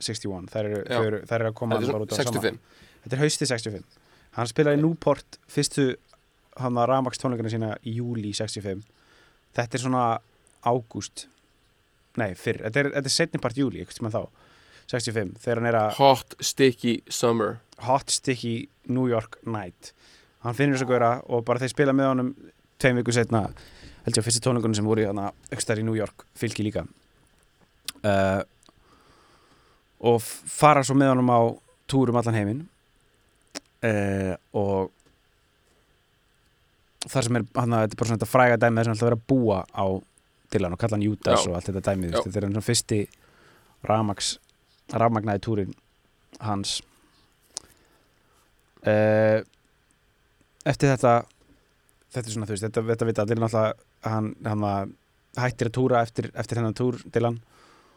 [0.00, 2.58] 61 þær eru, þær eru, þær eru að koma bara út á svona sama- 65
[3.04, 4.00] þetta er hausti 65
[4.36, 5.86] hann spilaði Newport fyrstu
[6.60, 8.84] hann að Ramax tónleikana sína í júli 65
[9.56, 10.04] þetta er svona
[10.66, 11.26] ágúst.
[12.16, 14.44] Nei, fyrr, þetta er, þetta er setni part júli eitthvað sem þá.
[14.86, 17.56] 65, þegar hann er að Hot Sticky Summer.
[17.84, 19.90] Hot Sticky New York Night.
[20.46, 22.30] Hann finnur þess að gera og bara þeir spila með honum
[22.80, 23.42] tveim viku setna
[24.06, 26.84] held ég að fyrstu tónleikunum sem voru í aukstar í New York fylki líka.
[28.06, 28.44] Uh,
[30.00, 31.40] og fara svo með honum á
[31.88, 32.62] túrum allan heiminn
[33.86, 34.92] uh, og
[37.06, 39.08] þar sem er hann að þetta er bara svona þetta fræga dæmi þess að alltaf
[39.08, 39.86] vera að búa á
[40.52, 41.06] Dylan og kalla hann
[41.46, 41.50] Já.
[41.50, 42.18] og allt þetta dæmi Já.
[42.18, 43.00] þetta er hann svona fyrsti
[43.86, 44.32] rafmags
[44.92, 45.74] rafmagnaði túrin
[46.42, 46.76] hans
[48.86, 49.40] uh,
[50.66, 51.14] eftir þetta
[52.14, 54.94] þetta er svona þú veist, þetta, þetta vita náttúrulega að hann, hann
[55.36, 57.38] hættir að túra eftir, eftir hennan túr Dylan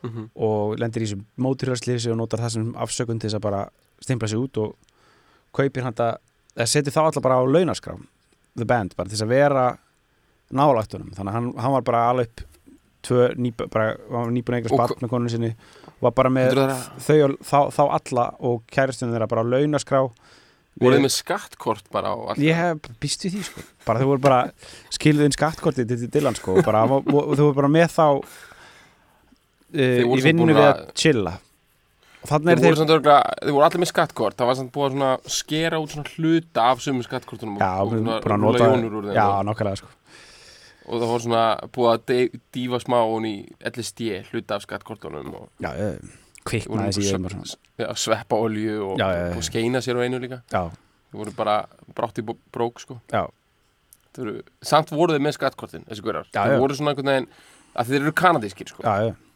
[0.02, 0.30] mm -hmm.
[0.36, 4.28] og lendir í þessu móturhjörslýsi og notar það sem afsökun til þess að bara stimpla
[4.28, 4.76] sig út og
[5.54, 6.18] kaupir hann að
[6.56, 7.98] eða setur þá alltaf bara á launaskrá
[8.56, 9.78] the band, bara til þess að vera
[10.50, 12.46] nálægtunum, þannig að hann, hann var bara alveg upp
[13.06, 15.54] tvö, ný, bara, var nýbúin eignast barn með konunni sinni
[16.02, 16.74] var bara með það
[17.06, 20.02] þau, þá, þá alla og kæristunum þeirra bara á launaskrá.
[20.80, 23.64] Voruð Við- þið með skattkort bara á allt Ég býst við því sko.
[23.88, 24.42] Bara þau voru bara
[24.96, 28.06] skiluð inn skattkortið til Dylan sko bara, og, og þau voru bara með þá
[29.74, 31.38] uh, í vinnu við að- chilla.
[32.20, 35.04] Og Þeir er voru, þeir örgulega, þeir voru allir með skattkort Það var samt búið
[35.08, 39.06] að skera út svona hluta af sömu skattkortunum já, og, og rúlla nota jónur úr
[39.08, 39.16] þeim.
[39.16, 39.92] Já, og, nákvæmlega sko.
[40.90, 41.44] Og það voru svona
[41.78, 43.34] búið að dýfa smá hún í
[43.72, 45.72] LSD hluta af skattkortunum og já,
[46.50, 50.42] kviknaði og já, sveppa olju og, og skeina sér á einu líka.
[50.52, 50.66] Já,
[51.10, 51.56] Þeir voru bara
[51.96, 53.00] brátt í brók sko.
[54.60, 56.60] Samt voru þeir með skattkortin, já.
[56.60, 57.32] voru svona einhvern veginn
[57.80, 58.84] að þeir eru kanadískir sko.
[58.84, 59.29] Já, já.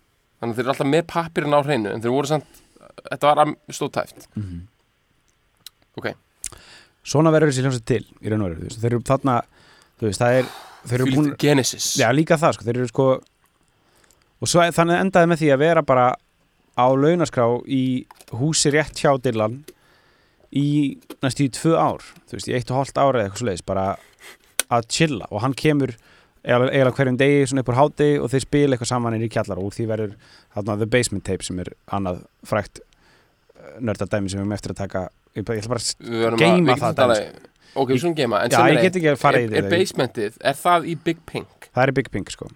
[0.44, 2.62] Þannig að þeir eru alltaf með pappirinn á hreinu En þeir voru samt,
[3.08, 4.62] þetta var am- stóðtæft Mhm.
[5.98, 6.08] Ok.
[7.04, 9.38] svona verður þessi hljómsveit til í raun og veru, þeir eru þarna
[10.00, 10.46] þú veist, það er
[10.88, 11.88] þeir eru búin, Genesis.
[12.00, 13.08] Já líka það sko, þeir eru sko
[14.42, 16.06] og svo þannig endaði með því að vera bara
[16.78, 19.64] á launaskrá í húsi rétt hjá Dylan
[20.54, 23.48] í næstu í tvö ár þú veist, í eitt og hálft ára eða eitthvað svo
[23.52, 23.86] leiðis bara
[24.74, 25.28] að chilla.
[25.32, 25.94] Og hann kemur
[26.44, 29.62] eiginlega hverjum degi svona upp úr hádegi og þeir spila eitthvað saman inn í kjallar
[29.62, 30.16] og úr því verður
[30.56, 32.82] þarna The Basement Tape sem er annað frækt
[33.80, 35.04] nördadæmi sem við erum eftir að taka
[35.38, 38.84] ég ætla bara að getum það dæmi, Ok, við skulum geima en sem er
[39.40, 41.70] er, er basementið, er það í Big Pink?
[41.74, 42.50] það er í Big Pink sko.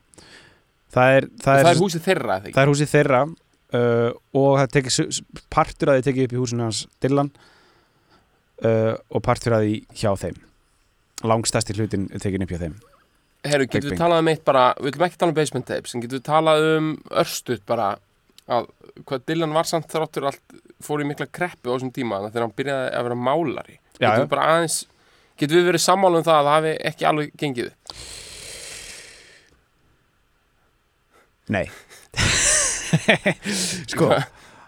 [0.94, 4.12] Það er, það Það, er, er húsið þeirra, það er húsið þeirra uh,
[4.44, 4.70] og það
[5.18, 7.32] s- partur að þið tekið upp í húsinu hans Dylan
[8.62, 9.74] uh, og partur að því
[10.04, 10.38] hjá þeim.
[11.28, 12.78] Langstæsti hlutin tekin upp hjá þeim
[13.52, 15.96] Herru, Big getum við talað um eitt bara Við viljum ekki tala um basement tapes
[15.96, 16.92] En getum við talað um
[17.24, 17.88] örstuð bara
[18.48, 18.70] að
[19.08, 22.36] hvað Dylan var samt þráttur allt fór í mikla kreppu á þessum tíma þannig að
[22.38, 24.22] þegar hann byrjaði að vera málari Já, Getum já.
[24.22, 24.78] við bara aðeins
[25.38, 27.72] Getum við verið sammála um það að það hafi ekki alveg gengið?
[31.54, 31.66] Nei
[33.92, 34.12] Sko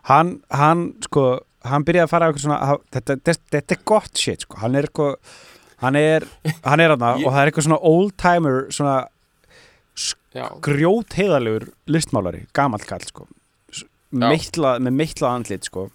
[0.09, 1.25] hann, hann sko
[1.69, 2.59] hann byrjaði að fara á eitthvað svona
[2.93, 5.09] þetta, þetta, þetta er gott shit sko hann er sko
[5.83, 6.25] hann er,
[6.65, 8.97] hann er aðna og það er eitthvað svona old timer svona
[10.63, 13.27] grjót heiðalegur listmálari, gamall kall sko.
[14.09, 15.89] Meitla, með meitlað andlit sko.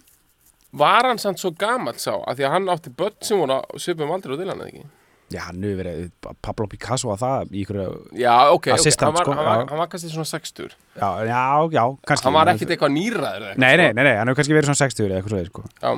[0.75, 2.13] Var hann samt svo gamall sá?
[2.17, 4.85] Að því að hann átti börn sem voru á svipum aldrei á Dylan eða ekki?
[5.33, 7.79] já, hann hefur verið Pablo Picasso að það í ykkur
[8.19, 11.41] Já, ok, Assistant, hann var, sko, hann, var, hann var kannski svona 60 já, já,
[11.73, 12.27] já, kannski.
[12.27, 13.97] Hann var ekkit eitthvað nýraður eða eitthvað, nei, nei, sko.
[13.97, 15.65] nei, nei, hann hefur kannski verið svona 60 eða eitthvað svo sko.
[15.81, 15.91] Já,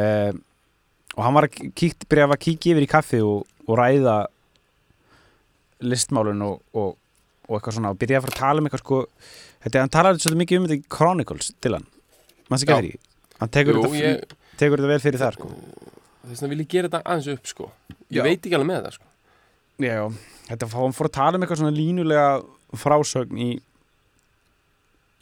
[0.00, 0.40] um,
[1.14, 4.16] og hann var að kíkt, byrja að kíkja yfir í kaffi og, og ræða
[5.86, 6.94] listmálun og, og,
[7.46, 9.00] og eitthvað svona og byrja að fara að tala um eitthvað sko
[9.64, 11.86] þetta, hann talar svolítið mikið um þetta í Chronicles til hann,
[12.48, 13.02] maður sé ekki því?
[13.36, 15.50] Hann tekur, jú, þetta, ég, tekur þetta vel fyrir þar sko.
[16.26, 17.66] Þess vegna vil ég gera þetta aðeins upp sko.
[18.08, 18.24] Ég Já.
[18.24, 19.10] veit ekki alveg með það sko.
[19.76, 20.04] Já, já,
[20.48, 22.28] þetta hann fór að tala um eitthvað svona línulega
[22.80, 23.50] frásögn í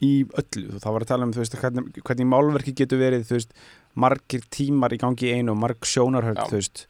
[0.03, 3.37] í öllu, þá var að tala um þú veist, hvernig, hvernig málverki getur verið þú
[3.37, 3.55] veist,
[3.95, 6.85] margir tímar í gangi í einu og marg þú veist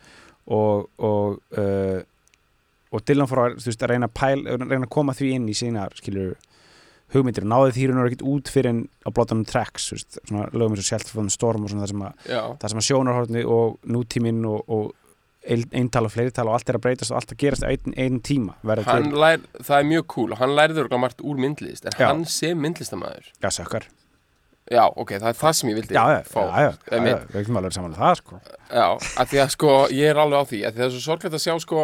[0.45, 2.01] og og, uh,
[2.95, 5.47] og Dylan fór að, þú veist, að reyna, að pæl, reyna að koma því inn
[5.49, 6.35] í sínar skilur
[7.13, 7.45] hugmyndir.
[7.45, 10.89] Og náði því hún ekkert út fyrir en á blótanum tracks, þú lögum eins og
[10.89, 12.29] Shelter from the Storm og svona það sem að,
[12.61, 14.93] það að sjónarhörni og nútíminn og, og
[15.47, 18.19] ein- eintal og fleirital og allt er að breytast og allt að gerast einn ein
[18.21, 18.81] tíma lær,
[19.61, 22.07] það er mjög cool og hann lærði örgulega margt úr myndlist en Já.
[22.07, 23.85] hann sem myndlistamæður já, sökkar.
[24.71, 27.57] Já, ok, það er það sem ég vildi já, já, fá já, já, við veitum
[27.59, 28.39] alveg saman um það, sko.
[28.73, 28.87] Já,
[29.21, 31.37] að því að sko, ég er alveg á því að því það er svo sorglega
[31.37, 31.83] að sjá sko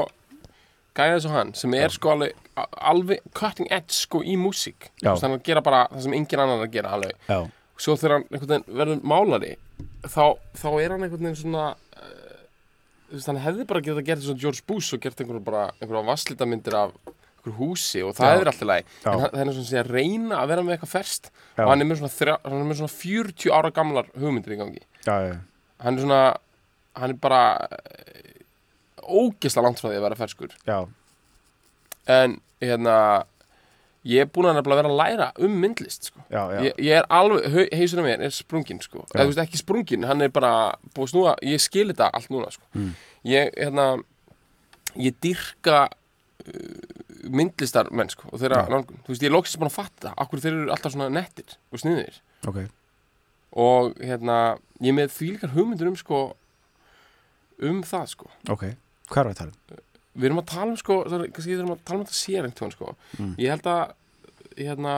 [0.97, 2.34] gæða eins og hann sem er sko alveg
[2.91, 4.89] alveg cutting edge sko í músík.
[5.02, 5.12] Já.
[5.13, 7.13] veist, hann er að gera bara það sem engin annan að gera alveg.
[7.30, 7.38] Já,
[7.78, 9.54] svo þegar hann verður málari
[10.10, 10.26] þá,
[10.58, 11.76] þá er hann einhvern veginn svona
[13.28, 16.93] hann hefði bara getað gert svona George Bush og gert einhverja vasslítamyndir af
[17.41, 18.39] einhverju húsi og það Já.
[18.41, 21.32] er alltaf læg en það er svona að að reyna að vera með eitthvað ferst
[21.32, 21.63] Já.
[21.63, 24.84] og hann er þrjá, hann er með svona 40 ára gamlar hugmyndir í gangi.
[25.06, 25.36] Já, já,
[25.82, 26.21] hann er svona
[27.02, 28.41] hann er bara eh,
[29.02, 30.56] ógeðslega langt frá því að vera ferskur.
[30.67, 30.80] Já,
[32.12, 32.95] en hérna
[34.08, 36.24] ég er búin að nefnilega vera að læra um myndlist sko.
[36.32, 36.62] já, já.
[36.66, 39.04] ég, ég er alveg, á mér er sprungin sko.
[39.14, 40.54] eða þú veist ekki sprungin, hann er bara
[40.96, 42.66] búið að snúa, ég skil þetta allt núna sko.
[42.74, 42.96] Mm.
[43.30, 43.86] ég, hérna
[44.98, 49.70] ég dyrka uh, myndlistar menn sko, og þeirra nálgun, þú veist, ég er loksins búin
[49.70, 52.18] að fatta akkur þeir eru alltaf svona nettir og sniðir
[52.50, 52.60] ok,
[53.62, 54.40] og hérna,
[54.82, 56.24] ég með því líkar hugmyndur um sko
[57.62, 58.72] um það sko ok
[59.12, 59.88] hvað er að tala um?
[60.17, 62.47] Við erum að tala um sko, er, kannski við erum að tala um þetta sér
[62.50, 63.36] einhvern sko, Mm.
[63.39, 63.93] ég held að
[64.58, 64.95] hérna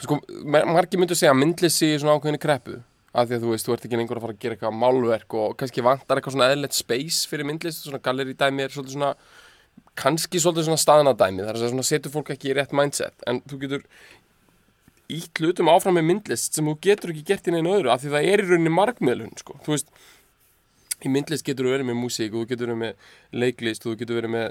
[0.00, 2.78] sko, ma- margir myndu segja að myndlissi í svona ákveðinni kreppu
[3.12, 5.34] af því að þú veist, þú ert ekki lengur að fara að gera eitthvað málverk
[5.34, 9.14] og kannski vantar eitthvað svona eðlilegt space fyrir myndlist, svona gallerí dæmi er svolítið svona
[9.98, 13.40] kannski svolítið svona staðnadæmi þar að segja svona setur fólk ekki í rétt mindset en
[13.50, 13.82] þú getur
[15.10, 18.12] ítt hlutum áfram með myndlist sem þú getur ekki gert í neina öðru af því
[18.14, 19.56] það er í rauninni margmiðlun sko.
[19.66, 19.88] þú veist,
[21.04, 24.00] í myndlist getur þú verið með músík og þú getur verið með leiklist og þú
[24.02, 24.48] getur verið með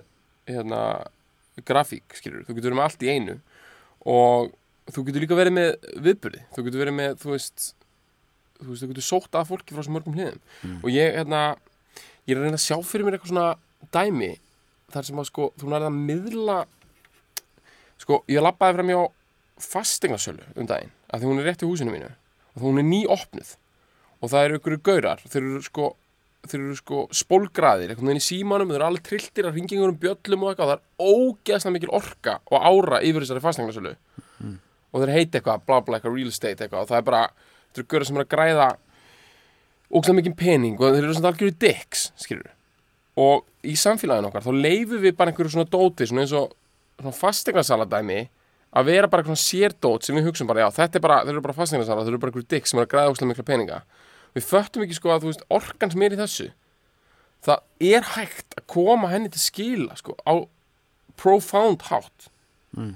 [0.50, 0.82] hérna,
[1.68, 3.36] grafík, skilur þú getur verið með allt í einu
[4.10, 4.54] og
[4.90, 5.70] þú getur líka verið með
[6.08, 7.66] viðbyrði þú getur verið með, þú veist
[8.60, 10.40] þú veist, þú getur sótt að fólki frá svo mörgum hliðum.
[10.64, 10.80] Mm.
[10.84, 11.44] og ég, hérna
[12.28, 14.34] ég er að reyna að sjá fyrir mér eitthvað svona dæmi
[14.94, 16.58] þar sem að sko, þú nærið að miðla
[18.00, 19.02] sko, ég lappaði fram hjá
[19.60, 22.12] fastegnarsölu um daginn, af því hún er rétt í húsinu mínu
[22.56, 23.56] og hún er nýopnuð.
[24.20, 25.90] Og það eru ykkur gaurar, þeir eru sko
[26.48, 29.98] þeir eru sko spólgraðir, einhvern veginn í símanum þeir eru alveg trilltir að ringi einhverjum
[30.04, 33.96] bjöllum og eitthvað, það er ógeðslega mikil orka og ára yfir þessari fastegnarsölu
[34.90, 37.22] og þeir heiti eitthvað, bla bla, eitthvað real estate eitthvað og það er bara,
[37.68, 38.70] þetta eru gaurar sem er að græða
[39.90, 42.52] ógeðslega mikil pening og þeir eru svona algjörðu dicks, skilur
[43.20, 46.54] og í samfélaginu okkar, þá leifum við bara einhverju svona dóti, svona eins og
[47.00, 48.22] svona fastegnasaladæmi
[48.80, 50.48] að vera bara eitthvað sérdót sem við hugsum
[54.40, 56.50] að við föttum ekki sko að veist orkan sem er í þessu
[57.46, 60.44] það er hægt að koma henni til skila sko á
[61.20, 62.30] profound hátt.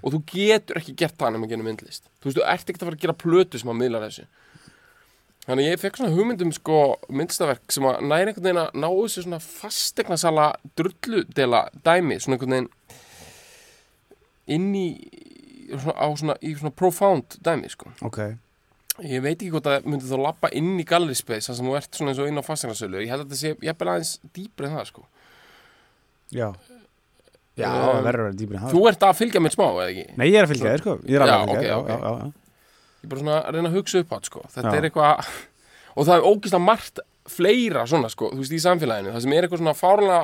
[0.03, 2.07] Og þú getur ekki gert það nema genið myndlist.
[2.21, 4.25] Þú veist, þú ert ekki að fara að gera plötu sem að miðla þessu.
[5.43, 6.77] Þannig að ég fekk svona hugmyndum sko
[7.11, 10.45] myndstaverk sem að næri einhvern veginn að ná þessu svona fastegnasala
[10.79, 12.69] drulludela dæmi svona einhvern veginn
[14.53, 14.87] inn í
[15.73, 17.91] svona, á svona, í svona profound dæmi sko.
[18.07, 18.21] Ok
[19.01, 21.75] Ég veit ekki hvort að myndi þá lappa inn í gallery space þar sem þú
[21.79, 24.67] ert svona eins og inn á fasteignarsölu Ég held að þetta sé jafnvel aðeins dýpri
[24.69, 25.05] en það sko.
[26.33, 26.47] Já.
[27.53, 29.65] Já, Um, það verður að vera dýpri en það Þú ert að fylgja mér smá,
[29.73, 30.05] eða ekki?
[30.17, 30.93] nei, ég er að fylgja þér sko.
[31.09, 31.89] Ég er alveg Já, að fylgja þér, ok.
[31.89, 32.31] já, já, já,
[33.03, 34.41] Ég er bara svona að reyna að hugsa upp átt sko.
[34.53, 34.77] Þetta Já.
[34.79, 35.31] er eitthvað
[35.97, 39.13] Og það er ógislega margt fleira svona sko Þú veist, í samfélaginu.
[39.13, 40.21] Það sem er eitthvað svona fárlega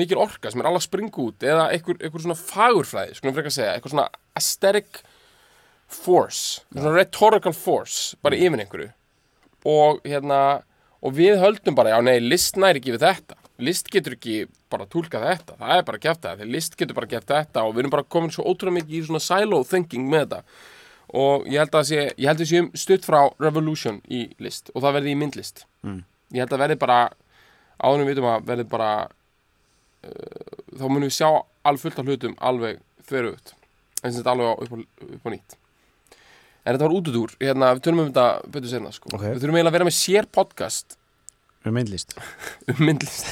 [0.00, 3.56] mikil orka sem er alveg að springa út Eða eitthvað, eitthvað svona fagurfræði, skulum frekar
[3.56, 4.08] segja Eitthvað svona
[4.40, 5.00] aesthetic
[5.90, 6.64] force.
[6.72, 8.90] Svona rhetorical force Bara yfir einhverju.
[9.68, 10.62] Og hérna
[11.00, 13.36] Og við höldum bara, já nei, list næri ekki við þetta.
[13.60, 15.54] List getur ekki bara túlkað þetta.
[15.56, 17.94] Það er bara að kæfta þetta, list getur bara að kæfta þetta Og við erum
[17.94, 20.42] bara komin svo ótrúlega mikið í svona silo thinking með þetta.
[21.20, 24.84] Og ég held að sé, ég held að sé stutt frá revolution í list og
[24.84, 25.64] það verði í myndlist.
[25.82, 26.02] Mm.
[26.34, 26.98] ég held að verði bara
[27.80, 28.90] áðurum við vitum að verði bara
[30.06, 31.30] uh, þá munum við sjá
[31.66, 33.54] alveg fullt af hlutum alveg þverugt
[34.00, 34.78] eins og þetta alveg upp, á,
[35.16, 35.56] upp á nýtt
[36.64, 39.22] en þetta var útudúr, hérna, við tölum um þetta betur senna sko, Ok.
[39.22, 40.96] við þurfum eiginlega að vera með sér podcast.
[41.64, 42.14] Um myndlist.
[42.72, 43.26] Um myndlist.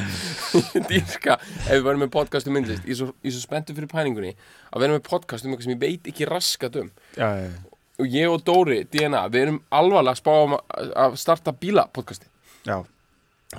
[0.90, 1.34] Dýrka.
[1.66, 2.84] Ef við verðum með podcast um myndlist.
[2.86, 4.32] Ég er svo, ég er svo spenntur fyrir pæningunni
[4.70, 6.90] að vera með podcast um eitthvað sem ég veit ekki raskat um.
[7.18, 10.92] Já, já, já, og ég og Dóri, DNA, við erum alvarlega að spá um að-
[11.04, 12.30] að starta bílapodcasti
[12.70, 12.78] já,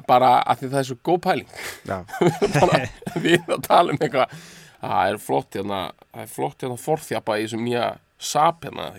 [0.08, 1.52] bara að því það er svo góð pæling.
[1.86, 1.98] Já.
[2.62, 2.80] bara,
[3.18, 4.38] við erum að tala um eitthvað.
[4.82, 5.82] Það er flott hérna
[6.14, 7.84] það er flott hérna forþjapa í þessum nýja
[8.22, 8.90] sap hérna,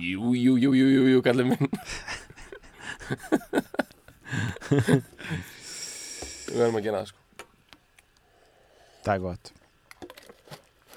[0.00, 1.70] jú, jú, jú, jú, jú, kallið minn.
[6.46, 7.46] Við verðum að gera það sko.
[9.06, 9.52] Það er gott.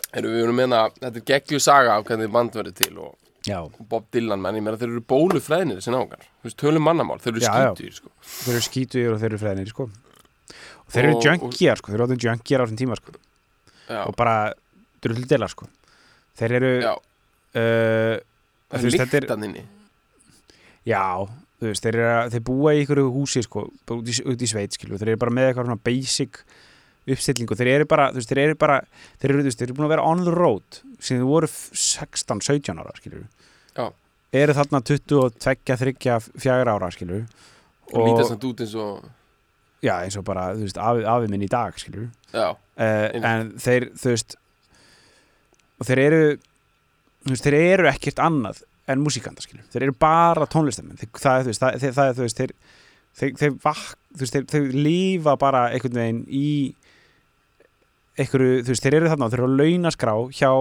[0.10, 3.12] Heru, við erum að meina, þetta er geggju saga af hvernig band verður til og
[3.46, 3.60] já,
[3.92, 7.36] Bob Dylan menn, ég meina þeir eru bólufræðinir þessi náungar, þú veist, tölum mannamál, þeir
[7.36, 8.10] eru skýtur sko.
[8.42, 9.86] þeir eru skítuðir og þeir eru fræðinir sko.
[10.82, 13.14] Og þeir eru Og- junkjar sko, þeir eru átum junkjar á þessum tíma sko.
[13.90, 14.36] Já, og bara
[15.06, 15.70] drulldela sko.
[16.42, 16.94] Þeir eru já,
[17.56, 18.16] uh,
[18.70, 19.64] það þú er þetta er- líktan inni.
[20.90, 21.04] Já,
[21.60, 24.74] þú veist, þeir, að- þeir búa í ykkur húsi sko, út í, út í sveit
[24.78, 26.42] skilu, þeir eru bara með eitthvað svona basic
[27.10, 28.80] uppstillingu, þeir eru bara, þú þeir eru bara
[29.22, 31.72] þeir eru, þú þeir eru búin að vera on the road síðan þeir voru f-
[31.74, 33.24] 16, 17 ára skilur
[33.74, 33.86] Já.
[34.44, 37.24] eru þarna 22, 3, 4 ára skilur
[37.90, 39.08] og lítast það út eins og
[39.82, 43.52] já, eins og bara, þú veist, afi, afi minn í dag skilur já, uh, en
[43.58, 44.38] þeir, þú veist
[45.80, 46.38] og þeir eru þú
[47.28, 51.46] veist, þeir eru ekkert annað en músíkanda, skilur, þeir eru bara tónlistamenn, þeir, það, er,
[51.46, 52.54] þú veist, það, þeir, það er, þú veist þeir,
[53.20, 53.82] þeir, þeir, vak,
[54.16, 56.50] þú veist, þeir, lífa bara einhvern veginn í
[58.20, 60.52] einhverju, þú veist, þeir eru þarna þeir eru að launaskrá hjá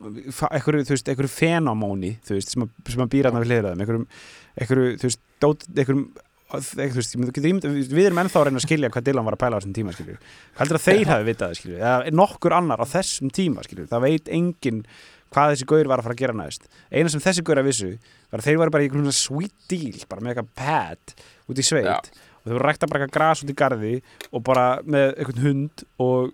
[0.00, 3.84] einhverju, þú veist, einhverju fenamóni, þú veist, sem að, sem að býra þarna við hliðraðum,
[3.84, 4.08] einhverjum,
[4.56, 6.06] einhverju, þú veist, dót, einhverjum
[6.50, 9.60] veist, ímynd- við erum ennþá að reyna að skilja hvað Dylan var að pæla á
[9.60, 10.16] þessum tíma skilju.
[10.58, 11.78] heldur að þeir hafi vitað það skilju.
[11.80, 13.86] eða nokkur annar á þessum tíma skilju.
[13.90, 14.82] það veit enginn
[15.30, 17.90] hvað þessi gaur var að fara að gera næst eina sem þessi gaur að vissu
[18.32, 21.14] var að þeir var bara í einhvern svona sweet deal bara með eitthvað pad
[21.46, 21.98] út í sveit Já.
[22.02, 23.92] og þeir voru rækta bara eitthvað gras út í garði
[24.34, 26.32] og bara með einhvern hund og,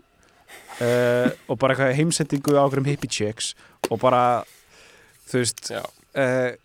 [0.80, 3.52] uh, og bara eitthvað heimsendingu á einhverjum hippie chicks
[3.90, 4.22] og bara
[5.28, 6.56] þú veist uh,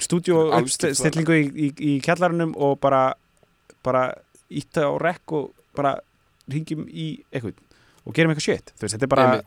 [0.00, 3.02] stúdíu uppstillingu í, í, í kjallarunum og bara
[3.84, 4.06] bara
[4.50, 5.96] ítta á rekk og bara
[6.50, 7.58] ringjum í eitthvað
[8.06, 9.42] og gerum eitthvað shit þú veist, þetta er bara.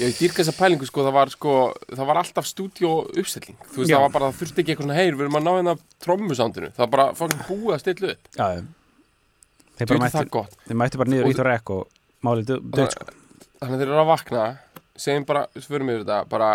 [0.00, 1.54] Ég dýrka þessa pælingu sko, það var sko,
[1.92, 3.58] það var alltaf stúdíó uppstilling.
[3.70, 5.50] Þú veist, það var bara, það þurfti ekki eitthvað svona, heyr, við erum að ná
[5.52, 6.70] hérna trommusándinu.
[6.72, 8.30] Það var bara fokkin búið að stilla upp.
[8.38, 8.46] Já.
[9.82, 11.82] Þeir mættu, þeir mættu bara niður Og- ítt og rekk og
[12.24, 13.06] málið döð sko.
[13.60, 14.46] Þannig að þeir eru að vakna,
[15.04, 16.50] segjum bara, svörum yfir þetta, bara,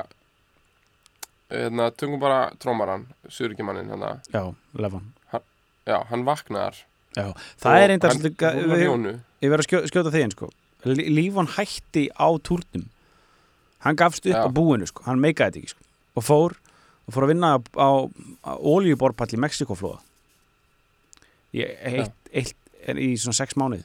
[1.51, 4.43] hérna, tökum bara trommaran, surikimanninn, hérna, Já,
[4.75, 5.13] lefan.
[5.87, 6.75] já, hann vaknar.
[7.15, 8.41] Já, það er einnig
[8.83, 9.13] Jónu.
[9.41, 10.49] ég verð að skjó, skjóta því einn sko.
[10.85, 12.85] Lí- Lífon hætti á túrnum.
[13.79, 14.45] Hann gafst upp Já.
[14.45, 15.83] á búinu sko, hann meikaði þetta ekki sko.
[16.17, 16.55] Og fór,
[17.07, 17.89] og fór að vinna á, á,
[18.43, 19.99] á olíuborpall í Mexikoflóða.
[21.53, 23.83] Í svona sex mánuði.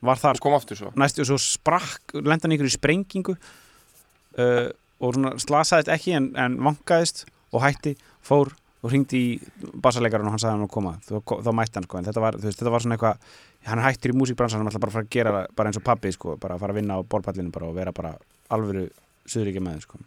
[0.00, 0.90] Var þar Og kom aftur svo.
[0.96, 6.30] næstu og svo sprakk, lenda hann ykkur í sprengingu uh, og svona slasaðist ekki en,
[6.38, 10.94] en vankaðist og hætti, fór og hringdi í bassalegarinn og hann sagði hann að koma
[11.04, 13.32] þá, þá mætti hann sko, en þetta var, þú veist, þetta var svona eitthvað
[13.68, 16.12] hann hættur í músíkbransan, hann ætla bara að fara að gera bara eins og pabbi,
[16.16, 18.14] sko, bara að fara að vinna á borpallinu bara og vera bara
[18.56, 18.86] alvöru
[19.28, 20.00] suðuríkja með sko.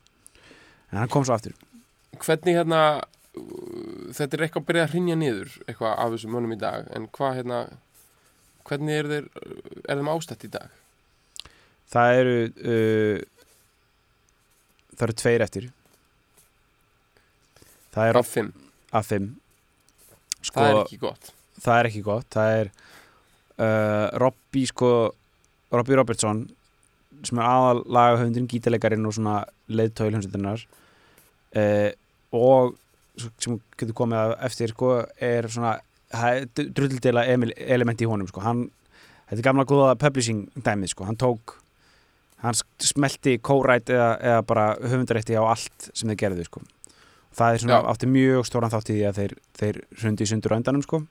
[0.91, 1.57] en hann kom svo aftur
[2.23, 2.79] Hvernig hérna,
[4.13, 7.09] þetta er eitthvað að byrja að hrinja niður, eitthvað af þessum mönnum í dag, en
[7.13, 7.61] hvað hérna,
[8.69, 10.73] hvernig er er þeim ástætt í dag?
[11.93, 13.17] það eru uh,
[14.97, 15.69] það eru tveir eftir.
[17.93, 18.51] Það er Af fimm.
[18.93, 19.29] af fimm.
[20.43, 21.31] Sko, Það er ekki gott.
[21.63, 22.27] það er ekki gott.
[22.33, 22.71] Það er
[23.63, 24.89] uh, Robbie sko
[25.73, 26.43] Robbie Robertson
[27.23, 29.37] sem er aðal lagahöfundin, gítalegarinn og svona
[29.71, 30.65] leiðtói hljómsveitinnar
[31.55, 31.89] uh,
[32.35, 32.73] og
[33.39, 34.89] sem getur komið að eftir sko
[35.23, 35.77] er svona
[36.57, 38.41] drulldeila element í honum sko.
[38.45, 38.65] Hann,
[39.29, 41.55] þetta er gamla góða publishing dæmið sko, hann tók
[42.43, 46.63] hann smelti co-write eða, eða bara höfundarétti á allt sem þeir gerðu sko
[47.33, 47.89] það er svona Já.
[47.93, 51.01] átti mjög stóran þátt í því að þeir, þeir hrundi í sundur á endanum sko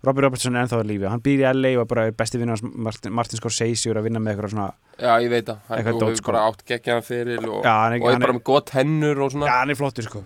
[0.00, 2.56] Robbie Robertson er ennþá að lífi hann býr í LA og er bara besti vinnur
[2.56, 4.68] hans Martin, Martin Scorsese og er að vinna með eitthvað svona
[5.00, 5.58] Já, ég veit það.
[5.68, 6.30] Hann Eitthvað hefur sko.
[6.32, 9.20] bara átt geggjaðan fyrir og, já, hann er, og er hann bara með gott hennur
[9.24, 9.46] og svona.
[9.48, 10.22] Já, hann er flottur sko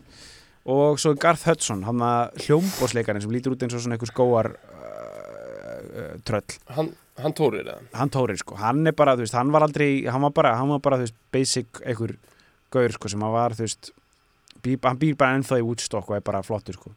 [0.75, 4.11] Og svo er Garth Hudson, hann að hljómbósleikarinn sem lítur út eins og svona einhver
[4.11, 7.83] skóar uh, uh, tröll Hann, hann tórir það.
[7.95, 10.69] Hann tórir sko, hann er bara, þú veist, hann var aldrei hann var bara, hann
[10.69, 12.17] var bara, þú veist, basic einhver
[12.75, 13.91] gaur sko sem hann var, þú veist
[14.65, 16.91] bí, hann býr bara ennþá í Woodstock og er bara flottur sko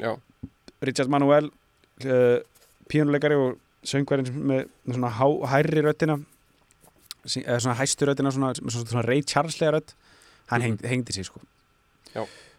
[0.00, 0.14] Já.
[0.80, 2.38] Richard Manuel uh,
[2.88, 6.16] pínuleikari og söngvarinn sem með með svona há, hærri röddina
[7.28, 9.92] sí- eða svona hæstu röddina svona, svona, svona Ray Charles-lega rödd
[10.50, 10.66] hann Mhm.
[10.70, 11.40] hengdi, hengdi sig sko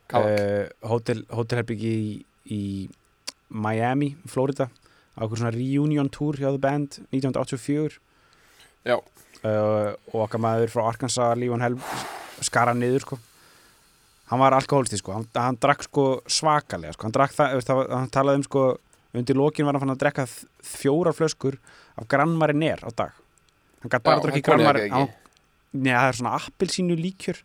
[0.08, 0.30] Kavak.
[0.30, 2.90] uh, hótel, hótelherbyggi í, í
[3.50, 4.70] Miami, Florida
[5.22, 8.00] á okkur svona reunion tour hjá The Band 1984
[8.90, 8.98] Já.
[8.98, 11.84] uh, og okkar maður frá Arkansas Lífon Helm
[12.42, 13.20] skara niður sko.
[14.32, 15.14] Hann var alkoholisti sko.
[15.14, 17.06] Hann, hann drakk sko svakalega sko.
[17.06, 18.64] Hann, drakk það, það hann talaði um sko
[19.22, 20.26] undir lokin var hann fann að drekka
[20.66, 21.60] fjórar flöskur
[22.00, 23.18] af grannmariner á dag.
[23.84, 24.58] Hann gæti bara að drakka
[24.88, 25.08] ekki.
[25.72, 27.44] Nei, það er svona appelsínu líkjör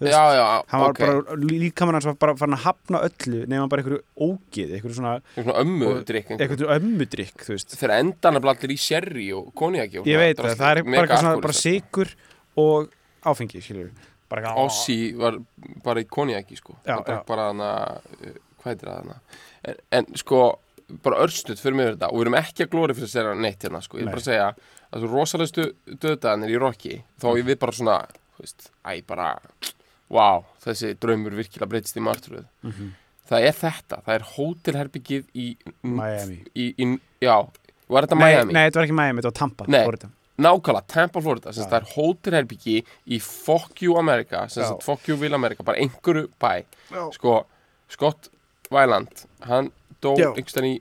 [0.00, 0.98] veist, Já, já, hann var ok.
[1.00, 5.14] bara, líkamann hans var bara farin að hafna öllu nema bara einhverju ógið, einhverju svona
[5.36, 6.34] Það svona ömmu drikk.
[6.36, 7.78] einhverju ömmudrykk, þú veist.
[7.80, 11.24] Þeir enda hann allir í sherry og konjaki ég veit það, það er bara eitthvað
[11.24, 12.12] svona bara sig sigur
[12.56, 12.92] og
[13.26, 15.38] áfengi, eitthvað Ossi var
[15.84, 16.74] bara í konjaki sko.
[16.84, 19.18] Já, hann drakk bara hana uh, hvað heitir það hana?
[19.66, 20.40] En, en sko
[21.02, 23.62] bara örstuð fyrir mig þetta og við erum ekki að glóri fyrir að segja neitt
[23.66, 23.98] hérna sko.
[23.98, 24.14] Ég er Nei.
[24.14, 24.48] bara að segja
[24.90, 25.66] að svo rosalegustu
[26.02, 27.96] döðdagarnir í Rocky þá er við bara svona
[28.36, 29.30] þú veist, æ bara
[30.10, 32.92] wow, þessi draumur virkilega breytist í martröð Mhm.
[33.28, 37.36] það er þetta, það er hótelherbyggið í, Miami í, í já,
[37.88, 38.52] var þetta nei, Miami?
[38.52, 39.82] nei, þetta var ekki Miami, þetta var Tampa Nei.
[39.84, 40.10] Florida.
[40.38, 44.68] Nákvæmlega, Tampa, Florida, sagt, það er hótelherbyggi í Fuck You America, sem Já.
[44.68, 47.10] sagt Fuck You Will America, bara einhverju bæ Já.
[47.14, 47.46] sko,
[47.88, 48.28] Scott
[48.70, 50.32] Weiland hann dó Já.
[50.34, 50.80] einhverstaðan í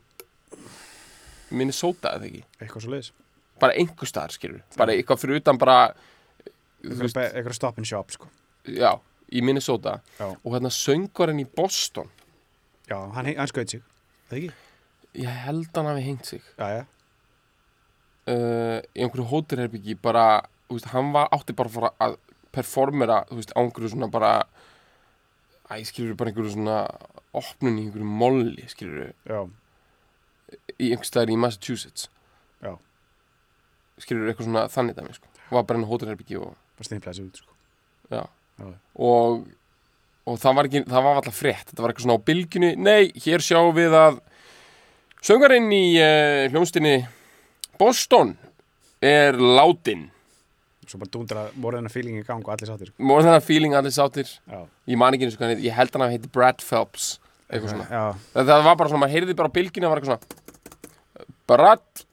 [1.56, 3.12] Minnesota, eða ekki eitthvað svo leiðis
[3.62, 5.94] bara einhver staðar, skilur bara eitthvað fyrir utan bara
[6.84, 8.28] veist, eitthvað stop and shop, sko
[8.68, 8.92] já,
[9.34, 10.28] í Minnesota Já.
[10.32, 12.10] og hérna söngvarinn í Boston
[12.90, 13.82] já, hann, hann skaut sig,
[14.30, 14.52] það ekki?
[15.26, 16.84] ég held hann hafi hengt sig já, já,
[18.30, 22.18] uh, í einhverju hótelherbyggi bara, þú veist, hann var átti bara að fara að
[22.56, 24.32] performera, þú veist, á einhverju svona bara
[25.72, 26.80] æ, skilur bara einhverju svona
[27.36, 29.42] opnun í einhverju molli, skilur já,
[30.78, 32.10] í einhver staðar í Massachusetts
[32.64, 32.76] Já.
[34.02, 37.52] skilur eitthvað svona þannig dæmi, sko var bara enn hótelherbyggi og, bara sig út, sko
[38.14, 38.26] Já.
[38.96, 39.46] Og
[40.26, 41.68] og það var ekki, það var alltaf frétt.
[41.70, 44.16] Þetta var eitthvað svona á bylgjunni, nei, hér sjáum við að
[45.26, 46.94] söngarinn í uh, hljónstinni
[47.78, 48.32] Boston
[49.06, 50.08] er látin.
[50.90, 53.06] Svo bara dúndra morðina feeling í gang og allir sáttir, sko.
[53.06, 54.30] More than a feeling allir sáttir?
[54.50, 57.08] Já, Ég man ekki eins og hann Ég held hann að heiti Brad Phelps
[57.50, 57.88] Eitthvað svona.
[57.90, 58.04] Já,
[58.36, 62.06] það, það var bara svona, maður heyrði bara á bylginu Það var eitthvað svona Brad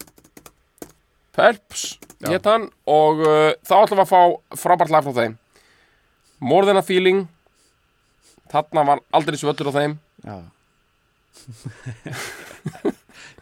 [1.36, 1.84] Phelps
[2.28, 5.36] hétt hann og uh, þá ætlum við að fá frábært lag frá þeim
[6.42, 7.24] More Than A Feeling.
[8.52, 9.94] Þarna var aldrei svöllur á þeim.
[10.26, 10.38] Já.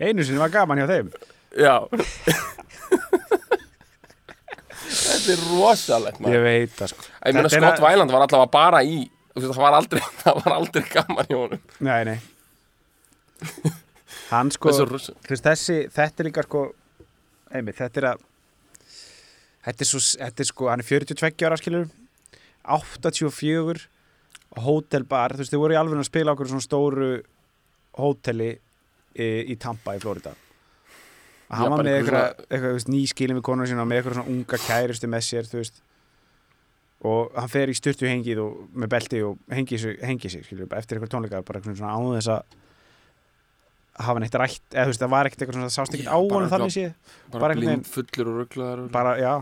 [0.01, 1.09] Einu sinni var gaman hjá þeim.
[1.59, 1.75] Já.
[4.91, 6.37] Þetta er rosalegt maður.
[6.37, 7.05] Ég veit það sko.
[7.09, 8.97] Ég meina Þetta er Scott að- Weiland var allavega bara í
[9.35, 11.63] þú veist, það var aldrei, það var aldrei gaman hjá honum.
[11.87, 12.19] Nei, nei.
[14.31, 16.65] Hann sko Þessu rosa- þú veist, þessi, þetta er líka sko
[17.55, 18.25] einmitt, þetta er að
[19.69, 21.87] þetta er, svo, þetta er sko, hann er 42 ára skilur
[22.65, 23.87] 84
[24.61, 27.11] hótelbar, þú veist, þau voru í alveg að spila okkur svona stóru
[28.01, 28.51] hóteli
[29.15, 30.33] í, í Tampa í Florida.
[31.51, 35.11] Hann var bara með eitthvað, eitthvað nýskilin við konur sína með eitthvað svona unga kæristu
[35.11, 35.81] með sér veist.
[37.11, 40.69] Og hann fer í styrtu hengið og með belti og hengi sig, hengi sig skilur,
[40.71, 42.59] bara eftir eitthvað tónleika bara eitthvað svona án þess að
[44.01, 46.53] hafa neitt rætt, eða þú veist, það var ekkert eitthvað svona sást ekkert á honum
[46.53, 46.93] þannig séð.
[47.33, 49.33] bara, Bara blind fullur og rugglaðar bara, já,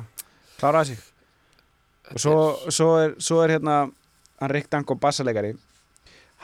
[0.59, 1.05] kláraði sig
[2.09, 2.37] og svo,
[2.73, 3.81] svo, er, svo er hérna
[4.39, 5.55] hann Rick Danko bassalegari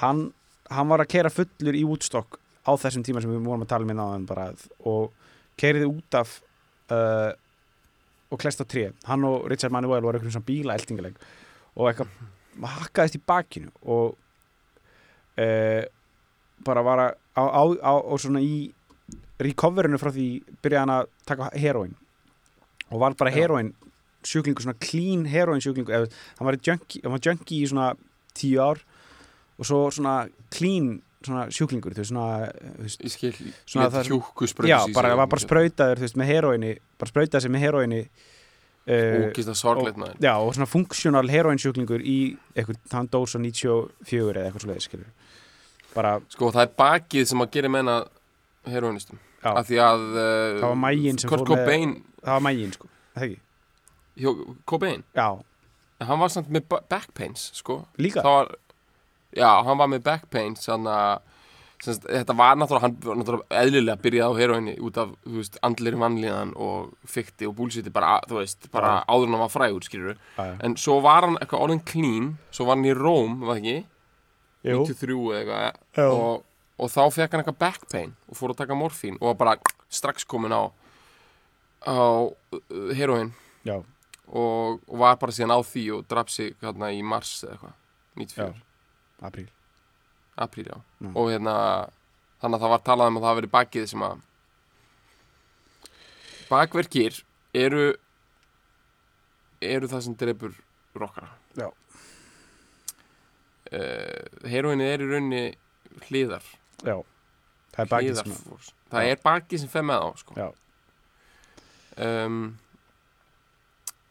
[0.03, 0.27] hann,
[0.71, 3.87] hann var að kera fullur í Woodstock á þessum tíma sem við vorum að tala
[3.87, 4.51] um hérna bara,
[4.85, 5.13] og
[5.61, 6.39] keiriði út af
[6.93, 7.33] uh,
[8.33, 8.89] og klest á tré.
[9.07, 11.19] Hann og Richard Manuel voru eitthvað svona bíla eltingaleg
[11.75, 14.15] og eitthvað hakkaðist í bakinu og
[15.39, 15.83] uh,
[16.65, 18.71] bara var að á, á, á, og svona í
[19.43, 20.29] recoverinu frá því
[20.63, 21.97] byrjaði hann að taka heroin
[22.91, 23.73] og var bara heroin
[24.29, 27.91] sjúklingur, svona clean heroin sjúklingur eða, hann var junkie, hann var junkie í svona
[28.35, 28.81] tíu ár
[29.59, 33.05] og svo svona clean svona sjúklingur þú veist, svona, þú veist,
[33.65, 34.09] Svona það-
[34.51, 38.01] sprauta já, bara, var bara sprautaður þú veist, með heroini, bara sprautaði sig með heroini
[38.05, 40.19] uh, Ógist að sorgleitt maður.
[40.21, 42.17] Já, og svona funksjónal heroin sjúklingur í
[42.55, 45.09] eitthvað, hann dós á 94 eða eitthvað svo leiðis, skilur
[45.95, 47.97] bara, Sko það er bakið sem að gera menna
[48.69, 51.67] heroinistum Af því að uh, Það var maginn sem fór með-
[52.25, 53.41] það var mægin, sko, það hjó,
[54.67, 55.29] Cobain, já,
[56.01, 57.85] en hann var samt með ba- back pains sko.
[57.99, 58.55] Líka, var,
[59.35, 61.23] Já, hann var með back pains Þannig að
[61.85, 65.97] Þetta var náttúrulega, hann var náttúrulega eðlilega byrjaði á heroinni út af, þú veist, andlir
[66.01, 69.05] vanlíðan og fykti og búlsiti bara, þú veist, bara Já.
[69.11, 70.55] áður en hann var frægur, skilur já, já.
[70.65, 73.77] En svo var hann eitthvað orðin clean, svo var hann í Róm, var það ekki?
[74.71, 74.79] Jú.
[74.87, 76.47] 93 eða eitthvað og,
[76.79, 79.57] og þá fekk hann eitthvað back pain og fór að taka morfín og var bara
[79.93, 80.63] strax komin á
[81.85, 83.35] á uh, heroin
[83.67, 83.83] já,
[84.29, 87.75] og, og var bara síðan á því og draf sig hérna í mars eða eitthvað
[88.17, 88.63] 94,
[89.29, 89.49] apríl
[90.47, 91.17] apríl já Mm.
[91.17, 91.55] og hérna
[92.41, 94.21] þannig að það var talað um að það verið bakið sem að
[96.51, 97.19] bakverkir
[97.55, 97.85] eru
[99.65, 100.55] eru það sem drefur
[100.99, 101.69] rockara Já.
[103.73, 105.45] uh, heroinni er í rauninni
[106.09, 106.45] hliðar
[106.85, 106.97] já,
[107.75, 108.35] það er bakið sem
[108.95, 110.35] það er bakið sem fer með á sko.
[110.39, 110.49] Já.
[112.27, 112.41] um,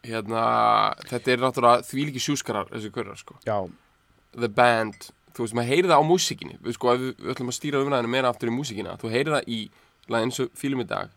[0.04, 0.44] hérna
[1.08, 3.36] þetta er náttúrulega þvílíki sjúskarar þessi körrar sko.
[3.46, 3.58] já,
[4.36, 7.58] the band, þú veist maður heyri það á músikinni við, sko, við, við ætlum að
[7.58, 9.60] stýra umræðinu meira aftur í músikina þú heyri það í
[10.12, 11.14] lagi eins og fílum í dag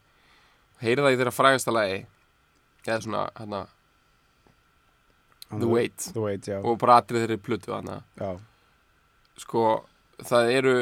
[0.84, 2.06] heyri það í þeirra frægasta lagi
[2.88, 3.66] eða svona hérna,
[5.50, 6.10] The Wait.
[6.14, 8.02] The wait, og bara atrið þeirri plötu þarna.
[8.20, 8.34] Já,
[9.40, 9.64] sko
[10.28, 10.74] það eru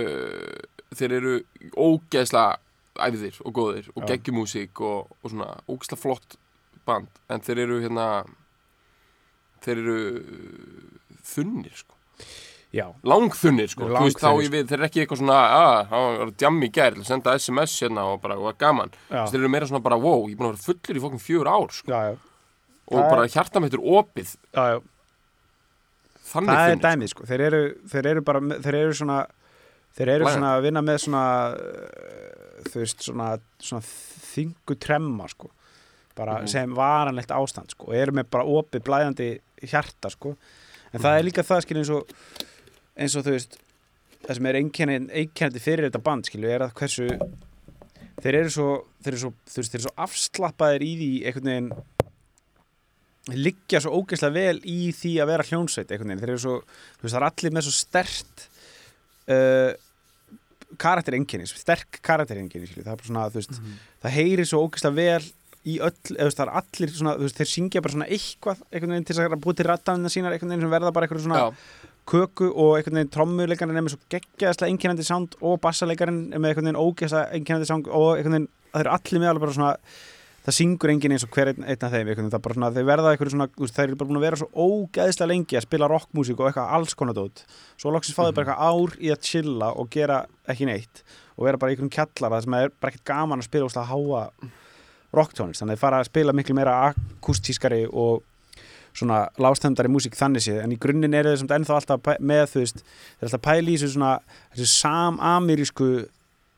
[0.95, 1.33] þeir eru
[1.75, 2.57] ógeðslega
[3.05, 6.37] æfðir og góðir og geggjumúsík og, og svona ógeðslega flott
[6.87, 8.07] band en þeir eru hérna
[9.65, 9.99] þeir eru
[11.25, 11.93] þunnir sko.
[12.75, 16.07] Já, langþunnir sko, þú veist þá ég við þeir eru ekki eitthvað svona að það
[16.19, 19.99] var djammi gær, senda SMS hérna og bara, og gaman, þeir eru meira svona bara
[20.01, 22.17] wow, ég er búin að vera fullur í fokkin fjör ár sko, já, já,
[22.91, 24.33] og Það bara hjarta mitt er opið.
[24.53, 24.81] Já, já.
[26.33, 27.61] þannig það er þunnir dæmið sko, þeir eru,
[27.95, 29.19] þeir eru bara með- þeir eru svona
[29.95, 30.35] þeir eru Lægandi.
[30.35, 31.23] svona að vinna með svona
[31.55, 33.27] uh, þú veist svona,
[33.63, 33.85] svona
[34.35, 35.51] þingu tremma sko
[36.15, 36.47] bara Mhm.
[36.47, 40.35] sem varanlegt ástand sko og eru með bara opið blæðandi hjarta sko
[40.93, 41.29] en það er Mhm.
[41.29, 42.07] líka það skilja eins og
[42.97, 43.57] eins og þú veist
[44.25, 47.07] það sem er einkennandi, fyrir þetta band skilju er að hversu
[48.21, 51.71] þeir eru svo, þeir eru svo, veist, þeir eru svo afslappaðir í því einhvern veginn
[53.35, 56.57] liggja svo ógeðslega vel í því að vera hljónsveit einhvern veginn, þeir eru svo,
[57.01, 58.43] veist, það er allir með svo stert
[59.27, 59.73] uh,
[60.77, 63.73] karakterengini, sterk karakterengini það veist, Mhm.
[64.03, 65.23] það heyrir svo ógeðslega vel
[65.65, 69.07] í öll, eða það er allir svona, veist, þeir syngja bara svona eitthvað einhvern veginn
[69.09, 71.47] til að búið til rattanina sínar einhvern veginn sem verða bara eitthvað svona Já,
[72.05, 76.53] köku og einhvern veginn trommuleikarinn er með svo geggjaðslega einkennandi sound og bassalekarinn er með
[76.53, 79.73] einhvern veginn ógeðslega einkennandi sound og einhvern veginn, það eru allir með alveg bara svona
[80.45, 82.57] það syngur enginn eins og hver einn, einn af þeim einhvern veginn, það er bara
[82.57, 85.57] svona, þeir verða einhverju svona veist, þeir eru bara búin að vera svo ógeðslega lengi
[85.57, 87.41] að spila rockmusík og eitthvað alls konar dót.
[87.81, 90.19] Svo loksins fáðu bara eitthvað ár í að chilla og gera
[90.53, 91.01] ekki neitt
[91.35, 94.53] og vera bara í einhverjum kjallara sem er bara ekkert gaman að spila óslega háa
[95.13, 98.23] rocktónist þannig að þeir fara að spila miklu meira akustískari og
[98.95, 100.61] svona lástendari músík þannig séð.
[100.63, 103.79] En í grunninn er þeir ennþá alltaf með þú veist, þeir er alltaf pæli í
[103.79, 104.11] þessu svona
[104.55, 105.89] þessu samamerísku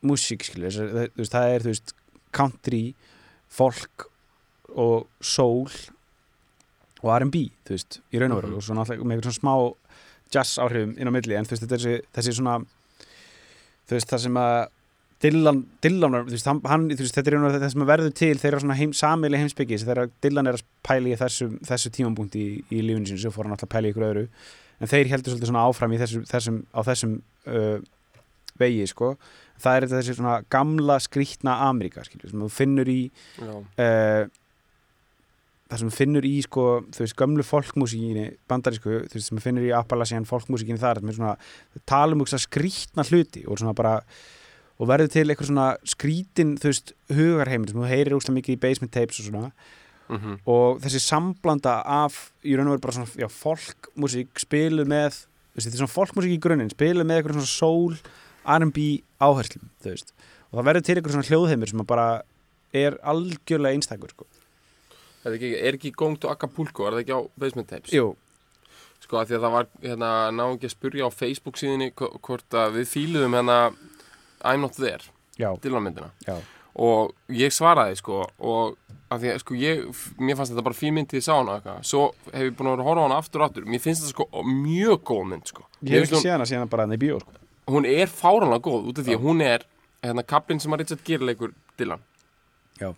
[0.06, 1.96] músík skilur, þessu, veist, það er þú veist
[2.38, 2.84] country,
[3.50, 4.08] folk
[4.78, 5.72] og soul
[7.02, 8.54] og R&B, þú veist, í raun og veru.
[8.54, 8.58] Mhm.
[8.58, 9.76] og svona alltaf með eitthvað svona smá
[10.34, 12.58] jazz áhrifum inn á milli, en þú veist, þetta er þessi, þessi svona
[13.88, 14.58] þú veist, það sem að
[15.24, 18.94] Dylan, Dylan veist, hann, veist, þetta er einhvern veginn það sem verður til þeirra heim,
[18.94, 23.24] samili heimsbyggis þegar Dylan er að pæla í þessu, þessu tímapunkti í, í lífinu sínu,
[23.24, 24.26] svo fór hann alltaf að pæla í ykkur öðru.
[24.78, 27.18] En þeir heldur svolítið svona áfram þessu, þessum, á þessum
[27.50, 27.78] uh,
[28.62, 29.12] vegi, sko.
[29.58, 33.00] Það er þessi svona gamla skrýtna Ameríka, sem þú finnur í
[33.42, 34.30] uh,
[35.68, 39.50] það sem þú finnur í sko, þú veist, gömlu folkmúsíkinni bandarísku, þú veist, sem þú
[39.50, 41.36] finnur í Appalachian folkmúsíkinni þar, sem er svona
[41.90, 43.98] talum um skrýtna hluti og svona bara
[44.78, 48.62] og verður til eitthvað svona skrítin þú veist, hugarheimil sem þú heyrir úslega mikið í
[48.62, 49.52] basement tapes og svona.
[50.08, 55.18] Mhm, og þessi samblanda af í raun og veru bara svona, já, folkmúsík spiluð með,
[55.18, 57.98] þú veist, þetta er svona folkmúsík í grunninn, spiluð með eitthvað svona soul
[58.48, 58.86] R&B
[59.20, 60.14] áherslum, þú veist.
[60.54, 62.08] Og það verður til eitthvað svona hljóðheimur sem að bara
[62.74, 64.26] er algjörlega einstakur, sko.
[65.28, 67.92] Er ekki, er ekki Going to Acapulco, er það ekki á Basement Tapes?
[67.92, 68.14] Jú,
[69.04, 72.16] Sko, af því að það var, hérna, náðum ekki að spurja á Facebook síðinni hvo-
[72.18, 73.58] hvort að við fíluðum hérna
[74.44, 75.02] I'm Not There,
[75.64, 76.12] Dylan-myndina
[76.78, 78.78] og ég svaraði, sko og
[79.10, 79.84] af því að, sko, ég,
[80.20, 82.70] mér fannst þetta bara fín mynd til ég sá hana eitthvað, svo hef ég búin
[82.74, 85.66] að horfa hana aftur og aftur, mér finnst þetta, sko, mjög góð mynd, sko.
[85.82, 87.40] Ég hef ekki séð hana síðan bara hann í bíó, sko.
[87.72, 89.66] Hún er fáranlega góð út af því að hún er,
[90.04, 92.04] hérna, kaplinn sem að Richard Gere leikur Dylan.
[92.82, 92.92] Já.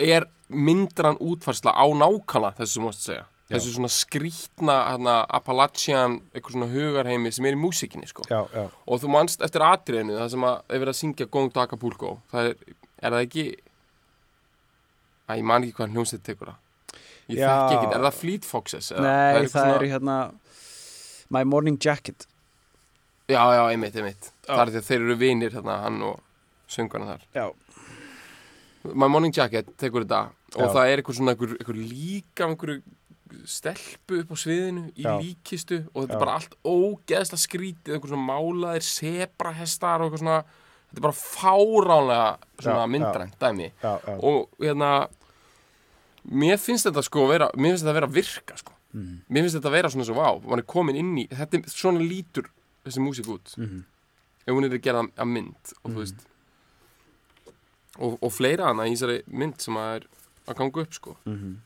[0.00, 3.26] er myndran útfarsla á nákvæmlega þessu sem þú mást segja.
[3.50, 8.22] Þessu svona skrítna hérna, Appalachian, eitthvað svona hugarheimi sem er í músikinni sko.
[8.30, 11.50] Já, já, og þú manst eftir atriðinu það sem að er verið að syngja Going
[11.54, 12.56] to Acapulco það er,
[13.02, 13.46] er það ekki
[15.30, 16.98] að ég man ekki hvað hljómsveit tekur það
[17.30, 17.50] ég Já.
[17.50, 18.90] þekki ekki, er það Fleet Foxes?
[18.92, 19.02] eða?
[19.06, 20.16] nei, það svona- er hérna
[21.30, 22.26] My Morning Jacket
[23.30, 26.20] já, já, einmitt, einmitt það er því að þeir eru vinir hérna, hann og
[26.70, 27.46] söngarna þar Já,
[28.94, 30.22] My Morning Jacket tekur þetta
[30.56, 30.72] og Já.
[30.74, 32.82] það er eitthvað svona eitthvað, eitthvað líka einhverju
[33.46, 35.14] stelpu upp á sviðinu í Já.
[35.20, 36.16] líkistu og þetta Já.
[36.16, 40.40] er bara allt ógeðslega skrítið eitthvað svona málaðir sebrahestar og eitthvað svona
[40.90, 43.70] þetta er bara fáránlega myndrænt dæmi
[44.20, 45.08] og hérna
[46.30, 49.20] mér finnst þetta sko vera mér finnst þetta vera að virka sko Mhm.
[49.30, 52.00] mér finnst þetta vera svona svo vá mann er komin inn í þetta er svona
[52.02, 52.48] lítur
[52.84, 53.84] þessi músík út Mhm.
[54.46, 56.16] ef hún er að gera að mynd og þú veist
[58.00, 60.06] og, og fleira hana í þessari mynd sem að er
[60.48, 61.56] að ganga upp sko Mhm.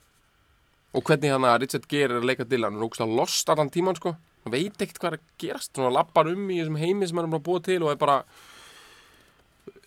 [0.95, 3.73] Og hvernig hann að Richard Gere er að leika Dylan hann er ógst lost allan
[3.75, 4.15] tíman sko.
[4.45, 5.73] Hann veit ekkert hvað er að gerast.
[5.75, 8.19] Svona lappar um í þessum heimi sem hann er bara búið til og er bara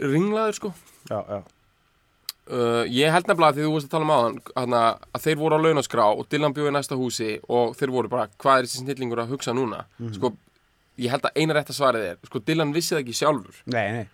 [0.01, 0.73] ringlaður sko.
[1.07, 1.39] Já, já,
[2.51, 4.81] uh, ég held nefnilega að því þú varst að tala um aðan hana,
[5.15, 8.59] að þeir voru á launaskrá og Dylan bjóði næsta húsi og þeir voru bara hvað
[8.59, 9.83] er þessi snillingur að hugsa núna?
[10.15, 10.33] Sko
[10.97, 13.61] ég held að eina rétta svarið er sko Dylan vissi það ekki sjálfur.
[13.73, 14.05] Nei, nei.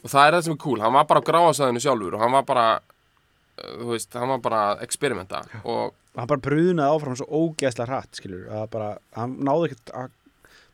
[0.00, 2.36] Og það er það sem er cool, hann var bara á gráasæðinu sjálfur og hann
[2.36, 5.42] var bara uh, veist, hann var bara að experimenta.
[5.64, 10.10] Og hann bara brunaði áfram svo ógeðslega hratt skilur, að bara, hann náði ekkert að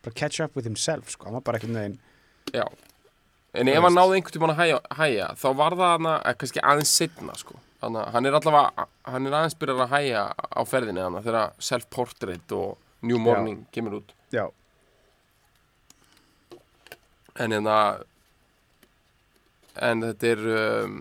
[0.07, 1.99] bara catch up with himself, sko, hann var bara ekkert neginn
[2.55, 2.65] já.
[3.57, 6.65] En ef hann náði einhvern tímann að hæja, hæja þá var það hann að, kannski
[6.73, 11.05] aðeins setna sko, hann, hann er allavega hann er aðeins byrjað að hæja á ferðinni
[11.05, 12.77] hann þegar self-portrait og
[13.07, 14.15] New Morning kemur út.
[14.35, 14.49] Já,
[17.39, 17.77] en hérna
[19.77, 20.45] en þetta er
[20.87, 21.01] um,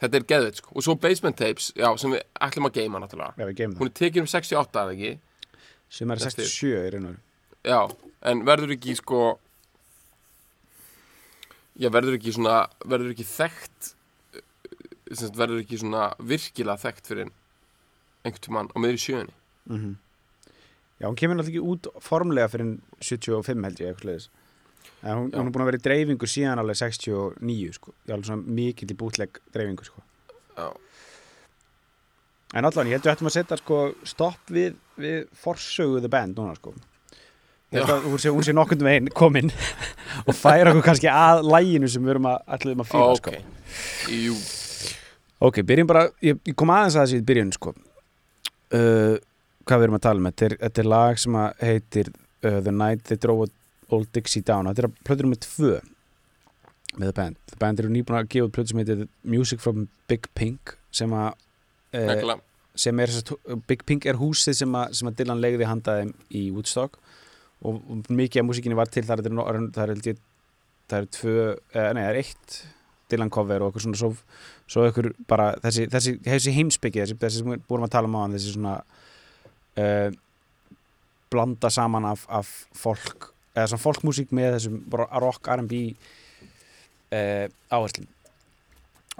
[0.00, 3.34] þetta er geðveit sko og svo Basement Tapes, já, sem við ætlum að geima náttúrulega,
[3.36, 6.46] já, við geymum hún er tekin um 68 eða ekki það sem er Næstu.
[6.46, 7.28] 67 í raun og veru
[7.60, 7.80] Já,
[8.30, 9.22] en verður ekki sko
[11.80, 12.56] Já, verður ekki svona
[12.88, 13.90] verður ekki þekkt
[14.36, 17.28] eh, verður ekki svona virkilega þekkt fyrir
[18.24, 19.36] einhvern tímann á meðri sjöunni
[19.70, 19.92] Mhm.
[21.00, 22.70] Já, hún kemur náttúrulega ekki út formlega fyrir
[23.00, 24.24] 75 held ég eitthvað leiðis.
[25.00, 27.94] En hún, hún er búin að vera í dreifingu síðan alveg 69 sko.
[28.06, 30.02] Ég alveg svona mikill í bútleg dreifingu sko.
[30.58, 30.68] Já,
[32.50, 33.76] En allan, ég held að við ættum að setja sko
[34.10, 36.72] stopp við, við forsögu the band núna sko.
[37.70, 39.52] Hún sé, sé nokkundum einn komin
[40.26, 44.16] og færa okkur kannski að læginu sem við erum að ætluðum að fíla ok sko.
[44.16, 44.34] Jú,
[45.40, 47.70] Ok, byrjum bara, ég, ég kom aðeins að þessi í byrjun sko.
[48.76, 49.14] uh,
[49.64, 52.58] Hvað við erum að tala um þetta er, þetta er lag sem að heitir uh,
[52.66, 53.46] The Night They Drove
[53.94, 54.68] Old Dixie Down.
[54.70, 55.72] Þetta er plötur nummer tvö
[56.96, 57.40] með The Band.
[57.50, 61.12] The Band eru nýbúin að gefa út plötur sem heitir Music from Big Pink sem
[61.14, 61.32] að
[61.94, 62.40] nekla
[62.78, 66.46] sem er að Big Pink er húsið sem að, sem að Dylan legði handaði í
[66.54, 66.98] Woodstock.
[67.66, 69.34] Og, mikið af músikinni var til þar er,
[69.74, 70.20] það er, held ég,
[70.88, 71.34] það er tvö,
[71.74, 72.60] uh, nei það er eitt
[73.10, 74.10] Dylan cover og eitthvað svona svo,
[74.70, 78.16] svo eitthvað bara þessi, þessi, þessi heimsbyggi þessi, þessi sem við búum að tala um
[78.16, 78.76] á hann þessi svona
[79.82, 80.08] uh,
[81.30, 84.78] blanda saman af, af fólk eða svona fólkmúsík með þessum
[85.24, 85.80] rock R&B
[87.12, 88.06] uh, áherslum.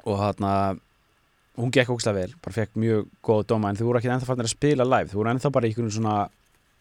[0.07, 0.53] Og þarna
[1.61, 4.47] hún gekk ógslag vel, bara fekk mjög góð dóma en þau voru ekki ennþá fannir
[4.49, 6.15] að spila live þau voru ennþá bara í einhverjum svona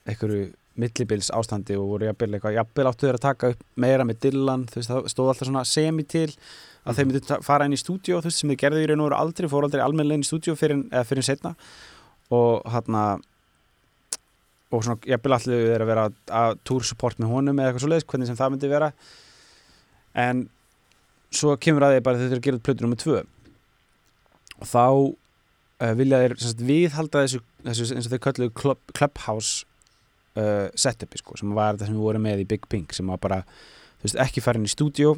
[0.07, 0.45] einhverju
[0.79, 4.63] millibils ástandi og voru jafnvel eitthvað, jafnvel áttu þeir að taka upp meira með Dylan,
[4.69, 6.29] þú veist, það stóð alltaf svona semi til
[6.87, 9.03] að þeir myndu ta- fara inn í stúdíó þú veist, sem þeir gerðu í raun
[9.03, 11.51] og veru aldrei, fóru aldrei almennilega inn í stúdíó fyrir, fyrir setna
[12.31, 12.95] og hann
[14.69, 16.05] og svona, jafnvel allir þeir að vera
[16.39, 18.91] að tour support með honum eða eitthvað svo leiðis, hvernig sem það myndi vera.
[20.25, 20.43] En
[21.33, 23.23] svo kemur að því bara þeir eru að gera plötu nummer tvö.
[24.59, 29.65] Og þá uh, vilja þeir sagt, viðhalda þessu, þessu eins og þeir kölluðu club, clubhouse
[30.37, 33.21] uh, setupi sko, sem var þetta sem við vorum með í Big Pink sem var
[33.23, 33.41] bara,
[33.99, 35.15] þú veist, ekki fara inn í stúdíó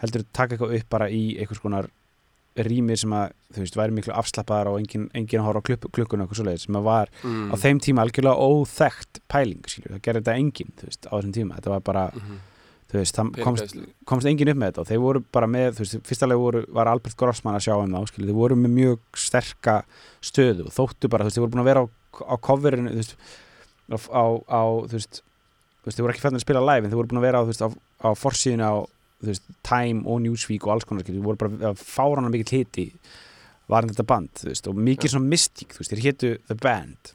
[0.00, 1.90] heldur taka eitthvað upp bara í einhvers konar
[2.66, 6.40] rýmir sem að, þú veist, væri miklu afslappaðar og engin, engin að horfa klukkuna eitthvað
[6.40, 7.50] svoleiðis sem að var mm.
[7.50, 11.34] á þeim tíma algjörlega óþekkt pæling, skilju, það gerði þetta engin þú veist, á þessum
[11.36, 12.38] tíma, þetta var bara Mhm.
[12.90, 13.74] þú veist, það komst,
[14.10, 16.88] komst engin upp með þetta og þeir voru bara með, þú veist, fyrstalega voru, var
[16.90, 19.76] Albert Grossman að sjá um þá, skilju, þeir voru með mjög sterka
[20.20, 21.86] stöðu og þóttu bara, þú veist, þeir voru búin að vera á,
[22.26, 23.14] á coverinu, þú veist,
[23.90, 26.90] á, á, á þú veist, þú veist, þeir voru ekki fættin að spila live en
[26.90, 27.68] þeir voru búin að vera á, þú veist, á,
[28.02, 28.74] á forsíðinu á,
[29.22, 32.86] veist, Time og Newsweek og alls konar, skilju, þeir voru bara fárana mikið hiti
[33.70, 37.12] var þetta band, veist, og mikið svona mystík, þeir hétu The Band,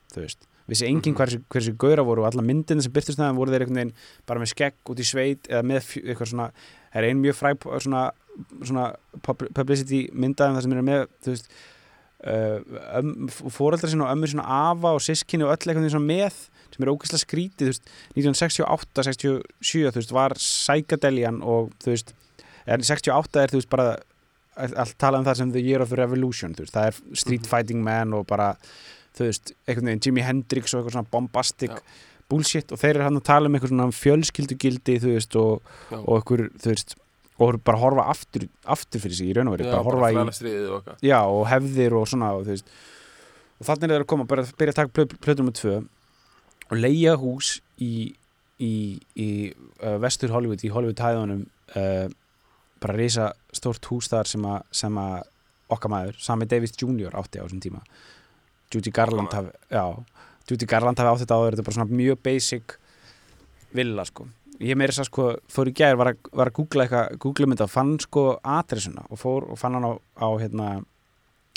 [0.67, 1.17] vissi enginn Mhm.
[1.19, 3.93] hversu, hversu gauðra voru og alla myndina sem byrtist næðan voru þeir einhvern veginn
[4.25, 6.47] bara með skegg út í sveit eða með eitthvað svona,
[6.93, 8.11] það er ein mjög fræg svona,
[8.63, 11.49] svona pub- publicity myndaðum það sem eru með þú veist
[12.25, 16.39] um, fóreldrar sinna og ömmur svona afa og sískinni og öll eitthvað svona með
[16.75, 17.85] sem eru ógeðslega skrítið, þú veist
[18.17, 22.11] 1968, 67, þú veist var Psychedellian og þú veist
[22.65, 23.85] er 68 er þú veist bara
[24.55, 27.41] allt talað um það sem the year of the revolution þú veist, það er street
[27.45, 27.49] Mhm.
[27.51, 28.55] fighting man og bara
[29.15, 31.79] þú veist, einhvern veginn Jimi Hendrix og eitthvað svona bombastic Já.
[32.29, 35.61] bullshit og þeir eru hann að tala um eitthvað svona fjölskyldugildi þú veist og,
[35.91, 36.95] og eitthvað, þú veist
[37.35, 40.19] og bara horfa aftur, aftur fyrir sig í raun og verið, Já, bara horfa í
[41.03, 44.75] já, og hefðir og svona og, og þannig er þeir að koma bara að byrja
[44.75, 45.73] að taka plö- plötu nummer tvö
[46.71, 48.13] og leia hús í,
[48.63, 48.73] í,
[49.19, 49.29] í
[49.83, 51.43] uh, vestur Hollywood, í Hollywood hæðunum
[51.75, 52.07] uh,
[52.79, 55.19] bara reysa stórt hús þar sem að, sem að
[55.75, 57.11] okkar maður, Sami Davis Jr.
[57.17, 57.81] átti á þessum tíma.
[58.71, 59.83] Judy Garland hafi, já,
[60.49, 62.75] Judy Garland hafi átti þetta áður, þetta er bara svona mjög basic
[63.75, 64.27] villa sko
[64.63, 67.67] ég meiri þess að sko, fór í gær var var að googla eitthvað, googla mynda
[67.67, 70.67] og fann sko adressuna og fór og fann hann á, á hérna,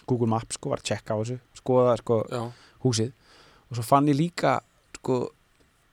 [0.08, 2.42] Google Maps sko, var að checka á þessu skoða sko Já,
[2.84, 3.12] húsið.
[3.68, 4.58] Og svo fann ég líka
[4.98, 5.26] sko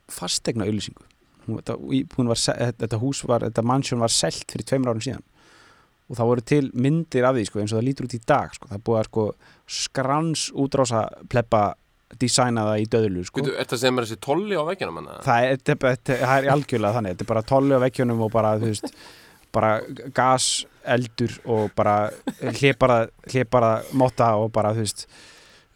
[0.08, 1.06] fastegna auðlýsingu
[1.46, 5.24] þetta, þetta hús var, þetta mansion var selt fyrir tveimur árum síðan.
[6.06, 8.54] Og það voru til myndir af því sko, eins og það lítur út í dag
[8.54, 8.68] sko.
[8.70, 9.26] það búið að sko
[9.66, 11.62] skrans útrása pleppa
[12.22, 13.42] designa það í döðlu sko.
[13.42, 15.08] Veitu, er það sem er þessi tolli á veggjanum hann?
[15.26, 18.32] það er, þetta, þetta, það er algjörlega þannig þetta er bara tolli á vekkjunum og
[18.36, 18.92] bara þú veist
[19.56, 19.70] bara
[20.14, 20.46] gas,
[20.84, 21.96] eldur og bara
[22.60, 22.98] hlepara,
[23.32, 25.06] hlepara motta og bara þú veist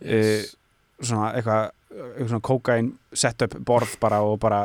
[0.01, 0.55] Yes.
[1.05, 4.61] svona eitthvað eitthvað svona kókain setup borð bara og bara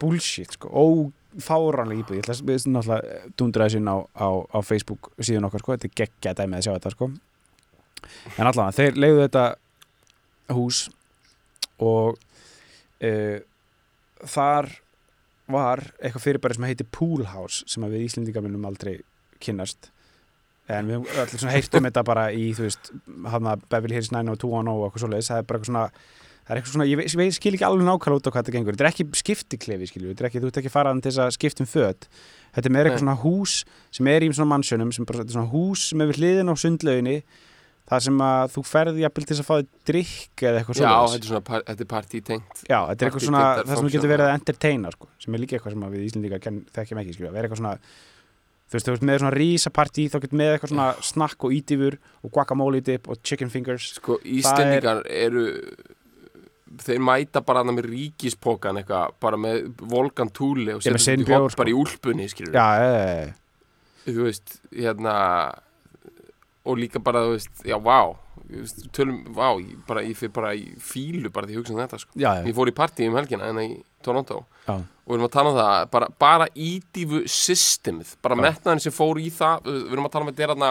[0.00, 5.44] bullshit sko, ófáranlega íbúð ég ætla að náttúrulega dundra þessu á, á, á Facebook síðan
[5.50, 7.10] okkar sko, þetta er geggja dæmi að sjá þetta sko
[8.38, 9.44] en allavega, þeir leiðu þetta
[10.52, 10.86] hús
[11.78, 12.18] og
[13.04, 13.38] uh,
[14.24, 14.70] þar
[15.48, 18.98] var eitthvað fyrirbæri sem heitir Pool House sem við Íslendingar munum aldrei
[19.40, 19.90] kynnast.
[20.68, 22.90] En við höfum allir svona heyrt um þetta bara í þú veist,
[23.32, 25.84] hann að Beverly Hills 90210 og eitthvað svoleiðis, það er bara eitthvað svona
[26.48, 28.76] það er eitthvað svona, ég, ég skil ekki alveg nákvæmlega út á hvað þetta gengur,
[28.76, 31.34] þetta er ekki skiptiklefi skilju, þetta er ekki, þú ert ekki faraðan til þess að
[31.36, 32.06] skipta um föt.
[32.56, 33.56] Þetta er meira eitthvað svona hús
[33.98, 36.52] sem er í svona mannsjönum, sem bara, þetta er svona hús sem er við hliðin
[36.52, 37.16] á sundlauginni
[37.88, 41.14] það sem að þú ferði jafnvel til að fá þig drikk eða eitthvað Já, svoleiðis.
[41.14, 44.12] þetta er svona, þetta er partí tengt Já, þetta er eitthvað svona, það sem getur
[44.12, 44.28] verið já.
[44.28, 47.32] að entertaina sko, sem er líka eitthvað sem að við Íslendingar ken- þekkjum ekki, skilja,
[47.38, 47.74] vera eitthvað svona
[48.68, 51.94] þú veist, þú veist með svona rísapartí þá getur með eitthvað svona snakk og ídýfur
[52.28, 53.86] og guacamole dip og chicken fingers.
[53.96, 55.46] Sko, Íslendingar eru
[56.84, 61.32] þeir mæta bara hann með ríkispókan eitthvað, bara með volgan túli og Já, setja þetta
[61.32, 63.32] í hot bara í úlpunni, skilur Já, e,
[64.04, 65.14] þú veist, hérna
[66.68, 67.98] og líka bara, þú veist, já, vá
[68.48, 71.80] veist, tölum, vá, ég, bara, ég fyrir bara í fílu bara því að hugsa um
[71.82, 72.12] þetta, sko.
[72.20, 73.68] Já, já, ég fór í partí um helgina en í
[74.04, 74.44] Toronto.
[74.68, 74.76] Já.
[74.78, 79.18] og við erum að tala um það bara, bara ídífu systemið bara metnaðin sem fór
[79.20, 80.70] í það við erum að tala um þetta er þarna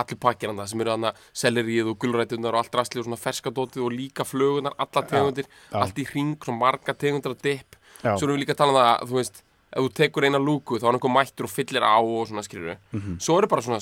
[0.00, 1.10] allir pakkir þarna sem eru þarna
[1.42, 5.98] sellerið og gulrætunar og allt rastli og svona ferskadótið og líka flögunar, alla tegundir allt
[5.98, 7.74] í hring, svona marga tegundir að dipp.
[8.04, 10.38] Svo erum við líka að tala um það að þú veist ef þú tekur eina
[10.42, 13.18] lúku þá er einhver mættur og fyllir á og svona skilur Mhm.
[13.22, 13.78] svo eru bara svona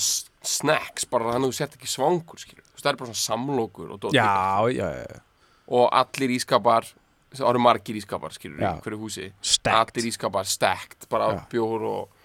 [0.47, 4.07] snacks bara þannig að þú sért ekki svangur skilur það er bara svona samlokur og.
[4.15, 5.21] Já, já, já,
[5.69, 6.87] og allir ískapar
[7.35, 9.27] það eru margir ískapar skilur í hverju húsi.
[9.43, 9.97] Stacked.
[9.97, 12.25] allir ískapar stacked bara bjór og,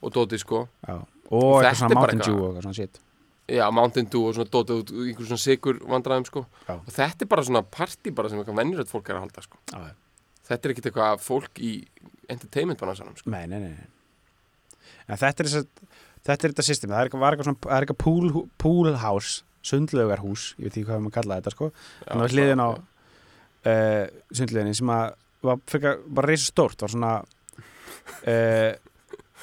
[0.00, 0.64] og dóti sko.
[0.88, 3.00] Og eitthvað svona Mountain Dew og eitthvað svona shit.
[3.48, 6.46] Já, Mountain Dew og svona dótið út í einhver svona sigur vandræðum sko.
[6.78, 9.60] Og þetta er bara svona partí bara sem eitthvað venjuröld fólk er að halda sko.
[10.48, 11.72] Þetta er ekkit eitthvað fólk í
[12.28, 13.32] entertainment banansanum sko.
[13.32, 13.88] Nei, nei, nei, nei.
[15.08, 15.96] En þetta er þess að
[16.28, 18.92] þetta er þetta system, það er eitthvað, var eitthvað svona, það er eitthvað pool, pool
[19.02, 21.70] house, sundlaugarhús ég veit ekki hvað maður kalla þetta sko.
[22.04, 24.04] Þannig að hliðin á uh,
[24.38, 25.06] sundlauginni sem að
[25.48, 28.72] var frekar, bara reysa stórt var svona uh,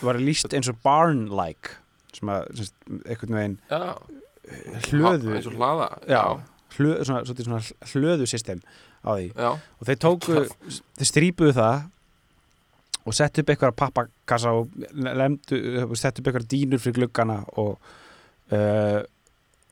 [0.03, 1.77] var lýst eins og barn-like
[2.15, 3.85] sem að, sem sagt, einhvern veginn Já,
[4.89, 6.21] hlöðu eins og hlaða já,
[6.77, 8.61] hlöðu, svona, svona, svona hlöðu system
[9.05, 9.27] á því.
[9.37, 10.43] Já, og þeir tóku,
[10.99, 11.83] þeir strípuðu það
[13.05, 14.69] og settu upp eitthvað pappakassa og
[15.97, 17.75] settu upp eitthvað dýnur fyrir gluggana og
[18.51, 19.01] uh,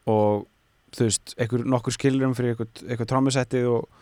[0.10, 0.46] og
[0.94, 4.02] þú veist, eitthvað nokkur skilrum fyrir eitthvað trómusettið og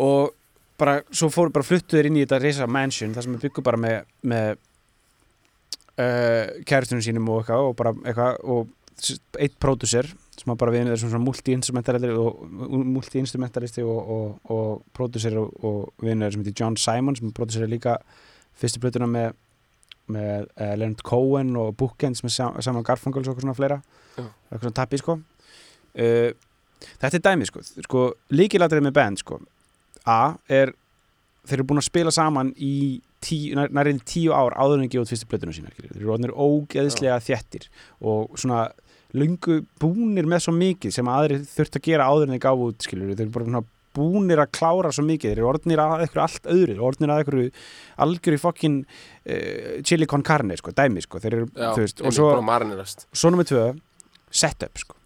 [0.00, 0.34] og
[0.80, 3.80] bara, svo fóru bara fluttuður inn í þetta reysa mansion, þar sem við byggum bara
[3.80, 3.96] með,
[4.32, 4.50] með
[6.00, 8.70] uh, kæristunum sínum og eitthvað og bara eitthvað og
[9.40, 10.08] eitt pródusser
[10.40, 12.42] sem bara við erum svona multi-instrumentalisti og,
[12.94, 17.98] multi-instrumentalisti og, og, og pródusser og, og vinur sem heitir John Simon sem pródusser líka
[18.60, 19.34] fyrstu plötuna með
[20.10, 23.76] með uh, Leonard Cohen og Bookends með Sam- Saman Garfangals og svona fleira.
[24.18, 25.14] Eitthvað svona tappi sko.
[25.94, 26.32] Uh,
[26.96, 28.02] þetta er dæmi sko, sko
[28.34, 29.38] líkilatrið með band sko
[30.10, 30.72] A er
[31.46, 32.72] þeir eru búin að spila saman í
[33.22, 37.20] tíu, nær, nærið tíu ár áður en ekki út fyrstu plötuna sína þeir eru ógeðslega
[37.26, 37.68] þjettir
[38.00, 38.64] og svona
[39.16, 42.86] lungu búnir með svo mikið sem aðrir þurft að gera áður en þeir gáfu út
[42.86, 43.14] skilur.
[43.14, 43.62] þeir eru bara
[43.96, 47.64] búnir að klára svo mikið þeir eru orðnir að eitthvað allt öðru orðnir að eitthvað
[48.06, 52.14] algjör í fokkin uh, chili con carne sko, dæmi sko þeir eru, já veist, og
[52.14, 52.30] svo
[53.10, 53.64] svo nummið tvö,
[54.30, 54.98] setup sko.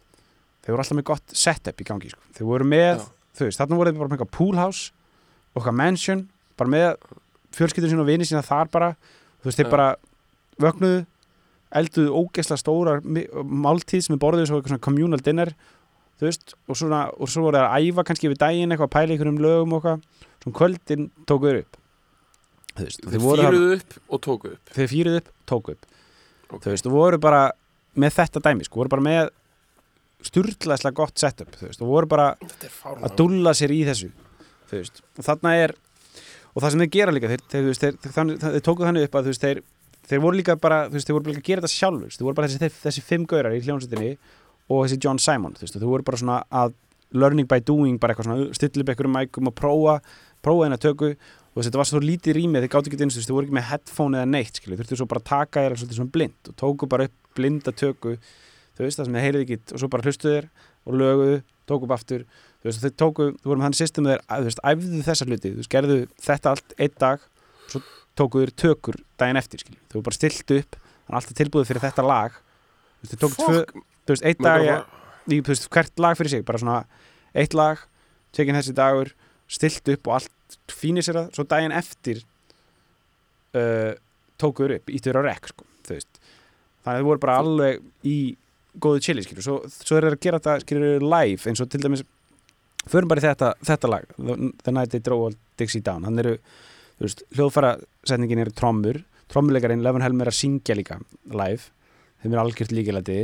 [0.64, 2.20] þeir voru alltaf með gott setup í gangi sko.
[2.36, 3.08] þeir voru með, Já.
[3.38, 4.92] þú veist, þarna voru þeir bara með eitthvað pool house
[5.54, 6.26] og eitthvað mansion
[6.60, 6.90] bara með
[7.56, 8.92] fjölskyldun sína og vini sína þar bara,
[9.40, 9.88] þú veist, þeir bara
[10.60, 11.04] vögnuðu,
[11.80, 13.26] elduðu ógeðslega stórar mi-
[13.64, 15.54] máltíð sem er borðuð svo eitthvað svona communal dinner
[16.20, 18.94] þú veist, og, svona, og svo voru þeir að æfa kannski við daginn eitthvað, að
[18.94, 21.80] pæla einhverjum lögum og eitthvað, svona kvöldin tókuður upp.
[22.74, 24.70] Þú veist, og þeir fýruðu upp og tóku upp.
[24.78, 25.88] Þeir fýruðu upp, tóku upp.
[26.54, 26.60] Ok.
[26.64, 27.40] þú veist, og voru bara
[27.98, 29.32] með þetta dæmi, sko, voru bara með
[30.24, 34.10] sturlaðslega gott setup, þú veist, og voru bara að dúlla sér í þessu
[34.70, 35.74] þú veist, og þarna er
[36.54, 39.18] og það sem þeir gera líka, þeir, þeir, þeir, þeir, þeir, þeir tóku þannig upp
[39.18, 39.60] að, þú veist, þeir
[40.08, 42.38] þeir voru líka bara, þú veist, þeir voru líka að gera þetta sjálfur þú voru
[42.38, 44.10] bara þessi, þessi fimm gaurar í hljónsettinni
[44.68, 46.76] og þessi John Simon, þú veist, þeir voru bara svona að
[47.14, 49.98] learning by doing, bara eitthvað svona stilla upp einhverjum mækum og prófa,
[50.44, 53.20] prófa eina tökku og þess, þetta var svo lítið rýmið, þeir gátt ekki eins, þú
[53.20, 55.76] veist, þeir voru ekki með headphone eða neitt, skilju, þurftu svo bara að taka þér
[55.78, 58.16] svolítið svona blind og tóku bara upp blinda tökku,
[58.74, 60.48] þú veist, það sem þeir heyrið ekki og svo bara hlustuðu þeir
[60.84, 61.36] og löguðu,
[61.70, 62.24] tóku upp aftur.
[62.60, 65.52] Þú veist, þeir tóku, þú vorum þannig system þeir, að, þú veist, æfðu þessa hluti,
[65.52, 67.28] þú veist, gerðu þetta allt einn dag,
[67.70, 67.82] svo
[68.18, 72.04] tóku þeir tökur daginn eftir, skilju, þau bara stilt upp þannig alltaf tilbúið fyrir þetta
[72.06, 72.36] lag.
[72.36, 73.64] Þú veist, þeir tóku tvö,
[74.04, 74.68] þú veist, einn dag
[75.28, 76.78] þú veist, hvert lag fyrir sig, bara svona
[77.34, 77.82] eitt lag,
[78.36, 79.12] tekin þessi dagur
[79.50, 82.22] stilt upp og allt fínir sér að svo daginn eftir
[83.58, 83.92] uh,
[84.40, 86.24] tóku þeir upp, íttu þeir á rekk sko, þú veist,
[86.84, 88.18] þannig að þau voru bara alveg í
[88.82, 91.82] góðu chili, skilju, svo, svo er þeir að gera þetta, skilju, live, eins og til
[91.84, 92.04] dæmis
[92.90, 96.04] förum bara í þetta, þetta lag The, Night They Drove All Dixie Down.
[96.04, 96.34] Hann eru,
[96.98, 99.00] þú veist, hljóðfærasetningin eru trommur,
[99.32, 100.98] trommuleikarin Levin Helmer að syngja líka
[101.32, 101.70] live
[102.22, 103.18] þeim er algjört líkilæti.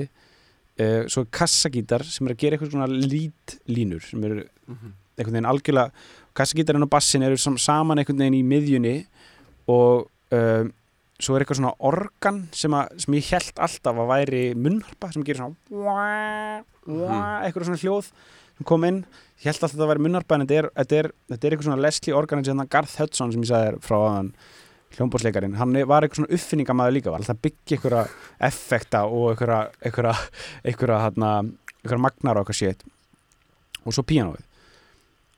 [0.80, 4.92] Uh, svo er kassagítar sem er að gera eitthvað svona lít-línur sem eru Mhm.
[5.18, 5.90] einhvern veginn algjörlega
[6.34, 9.06] kassagítarinn og bassin eru sam saman einhvern veginn í miðjunni
[9.68, 10.70] og um,
[11.20, 15.22] svo er eitthvað svona organ sem, að, sem ég held alltaf að væri munnharpa sem
[15.26, 18.08] gerir svona eitthvað svona hljóð
[18.68, 19.04] kom inn
[19.40, 22.64] ég held alltaf að það væri munnharpa en þetta er, eitthvað svona Leslie organ sem
[22.72, 24.32] Garth Hudson sem ég sagði þér frá aðan
[24.96, 28.02] hljómbóðsleikarin, hann var eitthvað svona uppfinningamæður líka, var alltaf að byggja einhverja
[28.48, 30.14] effekta og einhverja einhverja,
[30.64, 31.30] einhverja, hérna,
[31.78, 32.82] einhverja magnar og eitthvað sétt
[33.84, 34.42] og svo píanóið.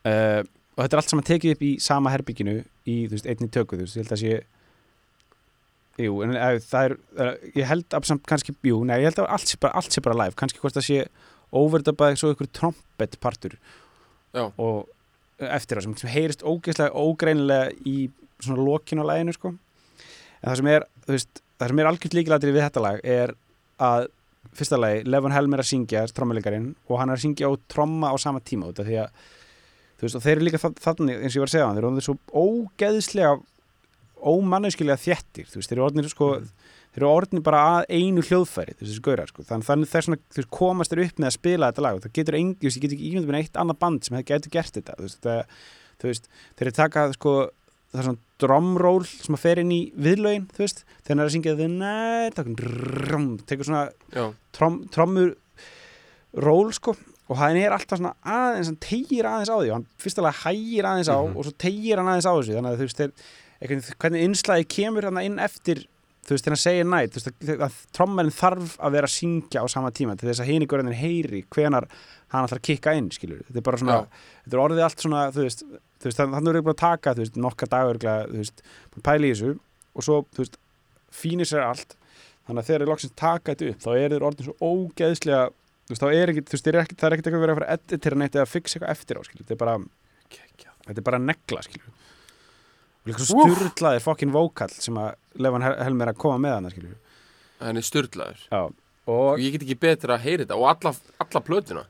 [0.03, 0.41] Uh,
[0.73, 3.85] og þetta er allt saman tekið upp í sama herbygginu í, veist, einni tökku, þú
[3.85, 8.25] veist, ég held að sé jú, en uh, það er uh, ég held að samt
[8.33, 10.81] kannski, jú, nei, ég held að allt sé bara, allt sé bara live, kannski hvort
[10.81, 11.05] það sé
[11.53, 13.57] overdubað svo einhver trompet partur.
[14.33, 14.47] Já.
[14.57, 14.89] og
[15.43, 18.07] eftir það sem, sem heyrist ógeðslega ógreinilega í
[18.41, 19.51] svona lokinu á læginu sko.
[20.41, 20.87] En það sem er,
[21.83, 23.35] er algjört líkilættir við þetta lag er
[23.83, 24.07] að
[24.57, 28.11] fyrsta lagi, Levon Helm er að syngja trommuleikarinn og hann er að syngja og tromma
[28.13, 29.13] á sama tíma út af því að
[30.03, 32.05] veist, þeir eru líka þa- þannig, eins og ég var að segja hann, þeir eru
[32.07, 33.33] svo ógeðslega
[35.53, 36.29] þú veist, þeir eru orðnir sko
[36.93, 40.51] þeir eru orðnir bara að einu hljóðfæri þessi gaurar sko, þannig þannig þess þú veist,
[40.53, 43.09] komast þeir upp með að spila þetta lag og það getur engi, ég get ekki
[43.13, 45.43] ímyndið með eitt annað band sem hefði getur gert þetta þú veist, það,
[46.03, 46.29] þú veist
[46.59, 47.35] þeir eru taka sko
[47.93, 51.29] það er svona drumroll sem að fer inn í viðlögin þú veist, þegar hann er
[51.29, 53.85] að syngja night þá tekur svona
[54.93, 55.35] trommur
[56.43, 56.95] ról sko
[57.33, 60.89] og hann er alltaf svona aðeins, hann tegir aðeins á því og hann fyrstulega hægir
[60.89, 61.37] aðeins á Mhm.
[61.37, 63.13] og svo tegir hann aðeins á þessu þannig að þú veist, þeir,
[64.03, 65.85] hvernig innslæði kemur hann inn eftir
[66.23, 69.63] þú veist, hann segir nætt, þú veist, að, að trommarinn þarf að vera að syngja
[69.63, 71.89] á sama tíma til þess að heinigurinn heyri hvenar
[72.33, 74.21] hann ætlar að kikka inn, skilur, þetta er bara svona Já.
[74.45, 75.65] þetta er orðið allt svona, þú veist,
[75.99, 78.63] þú veist þannig er búin að taka, þú veist, nokkar dagur þú veist,
[78.97, 79.51] að pæla í þessu
[79.93, 80.61] og svo, þú veist,
[81.13, 81.99] fínir sér allt.
[82.47, 85.93] Þannig að þegar þeir loksins taka þetta upp þá er þeir orðin svo ógeðslega þú
[85.93, 87.77] veist, þá er ekkit, þú veist, eru það er ekkit eitthvað verið að fara að
[87.77, 89.77] editera neitt eða fixa eitthvað eftir á, skilur, þetta er bara
[90.87, 91.92] þetta er bara negla, skilur
[93.07, 93.57] líka svo Úff.
[93.59, 96.95] sturlaðir fokkin vókall sem að Lefan Hel- Helmer er að koma með hana, skilur
[97.63, 98.61] hann er styrlaður Já,
[99.13, 101.85] og ég get ekki betur að heyra þetta og alla, alla plötuna.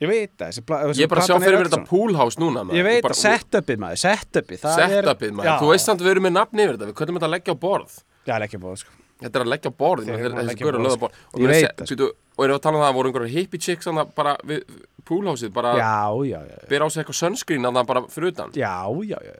[0.00, 2.36] Ég veit það, þessi pla- þessi ég er bara að sjá fyrir mér þetta poolhouse
[2.40, 5.56] núna maður, Ég veit bara- að setupið maður, setupið það er- setupið maður, Já.
[5.60, 7.52] þú veist samt að við erum með nafn yfir þetta við köllum þetta að leggja
[7.52, 7.92] á borð.
[8.26, 8.90] Já, það er ekki búið, sko.
[9.16, 10.96] Þetta er að leggja á borð er að þessi leggja á gaur að borð, löða
[10.96, 11.12] á borð.
[11.32, 13.32] og, Ég veit að það, og erum við að tala um það að voru einhverja
[13.36, 14.60] hippie chicks þannig bara við
[15.06, 18.52] poolhouseið bara Já, já, já, bera á sig eitthvað sunscreen þannig bara fyrir utan?
[18.52, 18.76] Já,
[19.08, 19.32] já, já.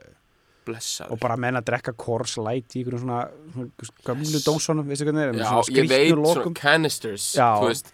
[0.67, 1.15] Blessaður.
[1.15, 3.21] Og bara menn að drekka Coors Light í einhverjum svona,
[3.55, 6.53] svona gömlu dósunum, veistu hvernig það er, já, ég veit skrýtnu svona lokum.
[6.61, 7.49] canisters Já.
[7.63, 7.91] þú veist.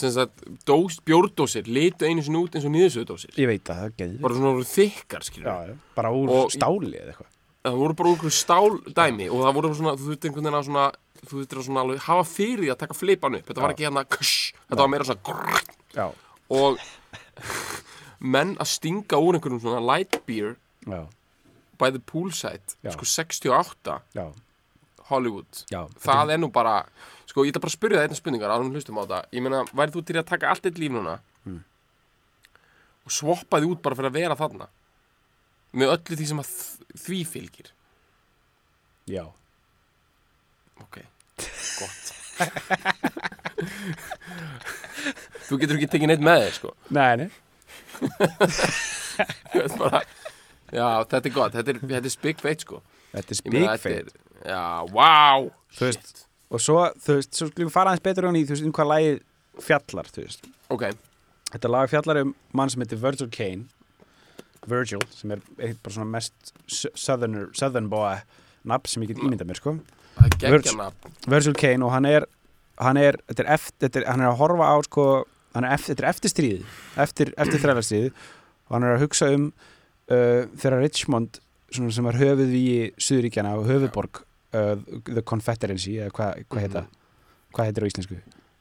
[0.00, 3.96] Sem sagt dós, bjórdósir litu einu sinni út eins og niðursöðdósir Ég veit það, það
[3.98, 5.56] geðið bara svona voru þykkar já,
[5.98, 7.30] bara úr Og- stáli eða eitthvað.
[7.66, 10.68] Það voru bara úr stál dæmi og það voru svona, þú þurfti einhvern veginn að
[10.70, 10.84] svona
[11.26, 13.46] þú þurfti að svona alveg hafa fyrir því að taka flipan upp.
[13.50, 16.06] Þetta var ekki hérna kush, þetta var meira svona grrrt, Já,
[16.54, 16.78] og
[18.34, 20.54] menn að stinga úr einhverjum svona light beer
[20.86, 21.02] já,
[21.80, 22.92] by the poolside Já.
[22.94, 24.26] sko 68 já,
[25.10, 25.64] Hollywood.
[25.72, 26.76] Já það er nú bara
[27.30, 29.20] sko ég ætla bara að spyrja það einna spurningar árum hlustum á þetta.
[29.36, 31.18] Ég meina, værið þú til að taka allt eitt líf núna?
[31.48, 31.62] Mm.
[33.06, 33.14] og
[33.64, 34.66] því út bara fyrir að vera þarna?
[35.72, 36.50] Með öllu því sem að
[37.06, 37.68] því fylgir?
[39.10, 39.24] Já,
[40.82, 40.96] ok,
[41.80, 42.10] gott.
[45.48, 46.72] Þú getur ekki tekið neitt með þér sko.
[46.94, 47.30] Nei, nei.
[49.80, 50.00] Bara,
[50.72, 51.52] já, þetta er gott.
[51.58, 52.80] Þetta er, þetta er spik feit sko.
[53.12, 54.62] Þetta er Ég meina, spik þetta er- já,
[54.94, 58.54] wow Þú veist, og svo, þú veist, svo skulum við fara aðeins betur í, þú
[58.56, 59.20] veist, um hvað lagið
[59.66, 60.50] fjallar, þú veist.
[60.70, 60.86] Ok,
[61.50, 63.64] Þetta lag fjallar um mann sem heitir Virgil Kane.
[64.70, 68.20] Virgil, sem er eitt bara svona mest southerner, southern boy
[68.70, 69.72] nafn sem ég get ímyndað mér, sko.
[70.42, 70.76] Virgil.
[71.26, 72.26] Virgil Kane og hann er
[72.80, 75.06] hann er, þetta er eftir, hann er að horfa á sko,
[75.56, 76.62] hann er eftir, eftir stríði
[77.00, 79.50] eftir, eftir þrælarstríði og hann er að hugsa um
[80.10, 81.40] uh, þegar Richmond
[81.70, 82.66] svona sem var höfuð í
[82.98, 84.74] Suðuríkjana og höfuðborg uh,
[85.06, 86.84] The Confederacy eða hvað hva heita
[87.54, 88.18] hvað heitir á íslensku?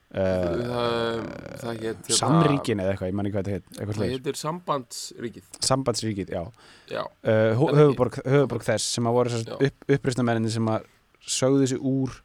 [0.09, 1.19] Uh, það,
[1.61, 5.49] það heit Samríkin eða eitthvað, ég manni hvað þetta heit eitthvað það heitir sambandsríkið.
[5.67, 6.41] Sambandsríkið, já.
[6.89, 7.03] Já,
[7.59, 10.87] höfuðborg, höfuðborg þess sem að voru upp, uppristamenninni sem að
[11.29, 12.17] sögðu sig úr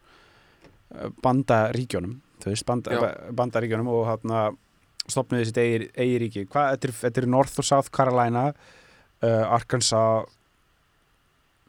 [1.25, 4.59] bandaríkjónum þú veist, banda, bandaríkjónum og hann
[5.11, 8.47] stopnuði sitt eigi, eigi ríki hvað, þetta er, þetta er North og South Carolina
[9.25, 10.27] uh, Arkansas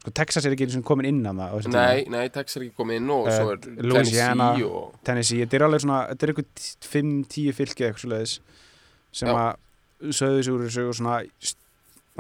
[0.02, 2.78] sko, Texas er ekki einu sinni komin inn að það nei, nei, Texas er ekki
[2.82, 4.50] komið inn og Eh, svo er Louisiana.
[4.54, 8.36] Tennessee og Tennessee, þetta er alveg svona þetta er eitthvað 5-10 fylki eitthvað svo leiðis
[9.16, 9.36] sem Já.
[9.36, 10.12] að
[10.70, 11.62] þessu og svona st-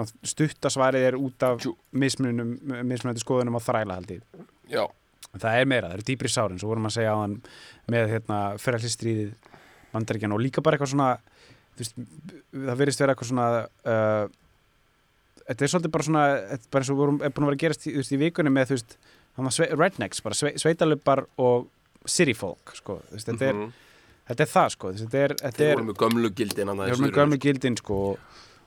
[0.01, 1.65] að stuttasvarið er út af
[1.95, 4.17] mismunum, mismunandi skoðunum á þræla haldi
[4.71, 4.83] já,
[5.37, 7.37] það er meira, það eru dýpri sárin svo vorum að segja á hann
[7.91, 9.31] með hérna, fyrirallistriðið
[9.93, 11.11] bandaríkjan og líka bara eitthvað svona
[11.79, 11.95] veist,
[12.51, 14.25] það verðist vera eitthvað svona uh,
[15.45, 17.63] þetta er svolítið bara svona þetta bara eins og vorum, er búin að vera að
[17.65, 18.97] gerast í, í vikunni með þú veist,
[19.37, 21.67] hann var sve, rednecks bara sve, sveitalupar og
[22.09, 23.73] city folk sko, þú veist, þetta, er, mhm.
[24.31, 27.41] þetta er það sko, þetta er, þeir voru með gömlu gildin þeir eru með gömlu
[27.45, 27.99] gildin sko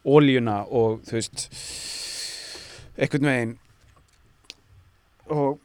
[0.08, 1.48] ólíuna og þú veist
[2.98, 3.56] einhvern veginn
[5.28, 5.58] og,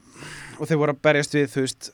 [0.58, 1.92] og þeir voru að berjast við þú veist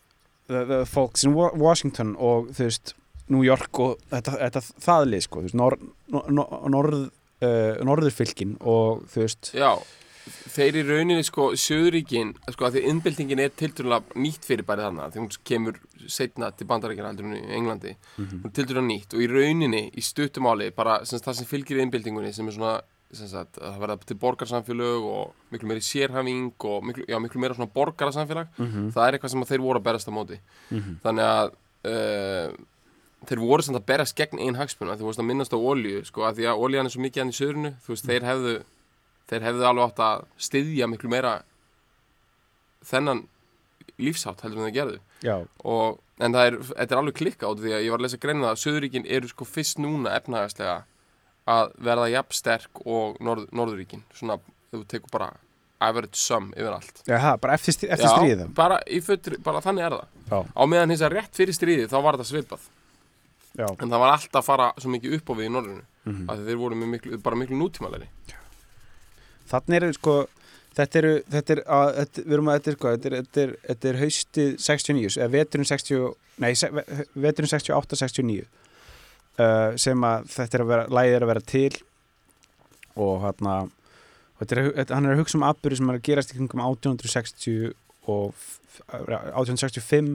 [0.51, 2.95] the, the folks in Wa- Washington og þú veist
[3.31, 5.77] New York og þetta, þetta þaðlið sko þú veist, nor,
[6.11, 7.03] nor, nor, norð,
[7.43, 9.70] uh, norðurfylkin og þú veist já,
[10.55, 15.09] þeir í rauninni sko, Söðuríkin, sko, að því innbyltingin er tilturlega nýtt fyrir bæri þarna
[15.11, 18.43] því hún kemur setna til bandaríkina heldur en í Englandi, Mhm.
[18.43, 22.32] hún er tilturlega nýtt og í rauninni, í stuttumáli, bara sem það sem fylgir innbyltingunni
[22.34, 22.80] sem er svona
[23.12, 27.55] sagt, að það verða til borgarsamfélög og miklu meiri sérhæfing og miklu, já, miklu meira
[27.55, 28.93] svona borgarasamfélag Mhm.
[28.95, 30.38] það er eitthvað sem þeir voru að berast á móti
[30.70, 31.01] Mhm.
[31.03, 31.51] þannig að
[31.82, 32.53] uh,
[33.29, 36.25] þeir voru samt að berast gegn einn hagspuna þú veist að minnast á olíu sko,
[36.25, 38.55] að því að olían er svo mikið hann í söðrunu þú veist, þeir hefðu
[39.31, 41.35] þeir hefðu alveg átt að styðja miklu meira
[42.87, 43.27] þennan
[44.01, 45.01] lífshátt heldur en það gerðu.
[45.25, 45.35] Já,
[45.68, 48.21] og, en það er, þetta er alveg klikka át því að ég var að lesa
[48.23, 50.79] greina það að Suðuríkin eru sko fyrst núna efnaðarslega
[51.51, 54.39] að verða jafn sterk og norð, Norðuríkin svona,
[54.73, 55.31] þú tekur bara
[55.81, 57.03] average sum yfir allt.
[57.09, 58.81] Já, ha, bara eftir, eftir stríðið bara,
[59.45, 60.18] bara þannig er það.
[60.31, 60.39] Já.
[60.53, 62.68] á meðan hins að rétt fyrir stríðið þá var þetta svipað
[63.59, 66.30] já, en það var alltaf að fara svo mikið upp á við í Norðurinu Mhm.
[66.32, 68.07] af því þeir voru miklu, bara miklu nútímalegri
[69.51, 70.14] þannig eru sko
[70.78, 73.42] þetta eru, þetta er, að, þetta, við erum að þetta er sko, þetta er, þetta
[73.42, 76.01] er, þetta er haustið 69, eða veturinn 60
[76.40, 76.51] nei,
[77.26, 81.80] veturinn 68-69 uh, sem að þetta er að vera, lægið er að vera til
[83.01, 83.26] og
[84.62, 87.74] er, þetta, hann er að hugsa um atbyrði sem er að gerast í kringum 1860
[88.09, 90.14] og f- 1865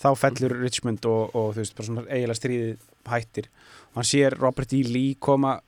[0.00, 3.48] þá fellur Richmond og, og þú veist, bara svona eiginlega stríðið hættir
[3.92, 4.82] og hann sér Robert E.
[4.88, 5.58] Lee koma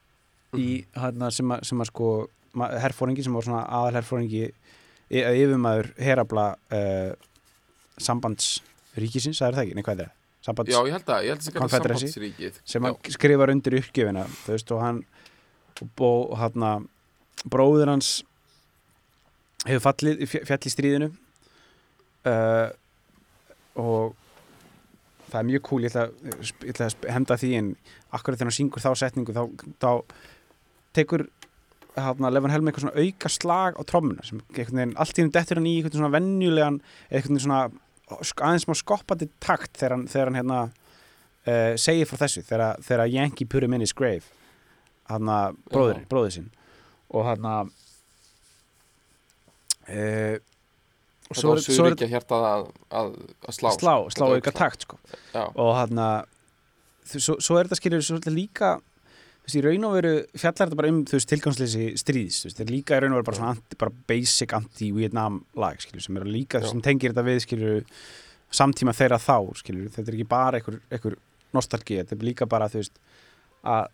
[0.55, 2.11] í hérna sem að, sem að sko
[2.55, 4.45] herfóringi sem var svona aðal herfóringi
[5.15, 6.45] yfirmaður herabla
[6.75, 7.15] uh,
[8.01, 10.21] sambandsríkisins, það er það ekki, nei hvað er það?
[10.45, 12.09] Sambands, Já, ég held að, ég held að það Confederacy.
[12.13, 14.99] sambandsríkið sem hann skrifar undir uppgjöfina þú veist og hann
[15.81, 16.89] og, og hann
[17.51, 18.11] bróður hans
[19.65, 21.09] hefur fallið fjall í stríðinu
[22.29, 22.69] uh,
[23.81, 24.15] og
[25.31, 26.07] það er mjög cool ég ætla,
[26.63, 27.73] ég ætla að henda því en
[28.15, 29.43] akkurat þegar hann syngur þá setningu þá,
[29.83, 29.91] þá
[30.95, 31.27] tekur
[31.95, 35.35] hann að lefa hann helma eitthvað svona auka slag á trommuna sem allt í henni
[35.35, 37.61] dettur hann í eitthvað svona venjulegan eða eitthvað svona
[38.13, 40.59] aðeins smá skoppandi takt þegar hann, þegar hann hérna
[41.49, 44.27] uh, segir frá þessu þegar, þegar Yankee put him in his grave.
[45.11, 46.51] Hann að bróður, bróður sinn.
[47.15, 47.73] Og hann að
[49.89, 50.37] uh,
[51.25, 53.13] Og svo, svo er ekki að að, að,
[53.49, 54.11] slá slá, sko.
[54.13, 54.99] slá Þetta auka takt sko.
[55.57, 56.19] Og hann að
[57.09, 58.75] svo, svo er þetta skilur svolítið líka
[59.45, 62.49] þú veist, í raun og veru fjallar þetta bara um þú veist, tilgangsleysi stríðs, þú
[62.49, 65.81] veist, þetta er líka í raun og veru bara svona anti, bara basic anti-Vietnam lag,
[65.85, 66.71] skilur, sem er líka, Já.
[66.71, 67.83] sem tengir þetta við, skilur
[68.55, 71.19] samtíma þeirra þá, skilur þetta er ekki bara einhver
[71.55, 72.97] nostalgi þetta er líka bara, þú veist
[73.75, 73.93] að,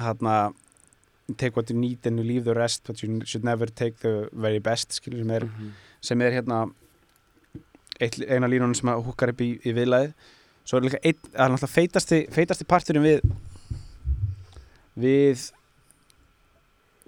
[0.00, 0.58] hann að
[1.36, 4.28] take what you need and you leave the rest but you should never take the
[4.32, 5.70] very best, skilur, sem er Mhm.
[6.00, 6.70] sem er hérna
[8.00, 10.12] eina línunum sem húkar upp í, í viðlæðið
[10.64, 13.20] svo er líka einn, það er náttúrulega feitasti, feitasti parturinn við
[14.98, 15.50] við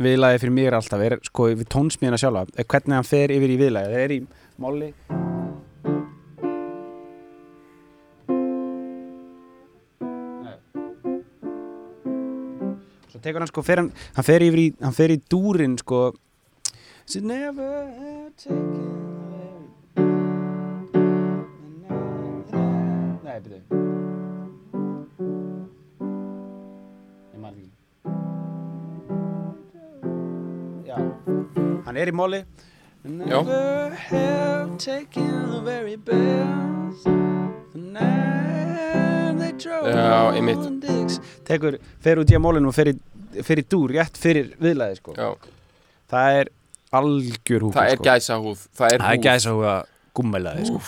[0.02, 3.60] viðlæðið fyrir mér alltaf er sko við tónsmíðina sjálfa, er hvernig hann fer yfir í
[3.60, 4.26] viðlæðið, það er í
[4.58, 4.92] máli
[13.22, 16.10] tekur hann sko fer hann, hann fer yfir í, hann fer í dúrin sko.
[17.06, 19.12] She never had taken
[23.22, 23.60] Nei, byrju.
[27.32, 27.70] Ég man ekki.
[30.86, 30.96] Já.
[31.86, 32.42] Hann er í móli
[33.04, 37.04] Never have taken the very best.
[37.72, 39.21] The night
[39.66, 41.20] Já, einmitt.
[41.48, 42.96] Tekur, fer út í að mólinu og fer í,
[43.44, 45.30] fer í dúr rétt fyrir viðlæði sko Já,
[46.12, 46.52] Það er
[46.92, 48.08] algjör húk það er sko.
[48.10, 49.78] gæsa húð Það er Það er húð gæsa húga
[50.12, 50.82] gúmmelaði sko.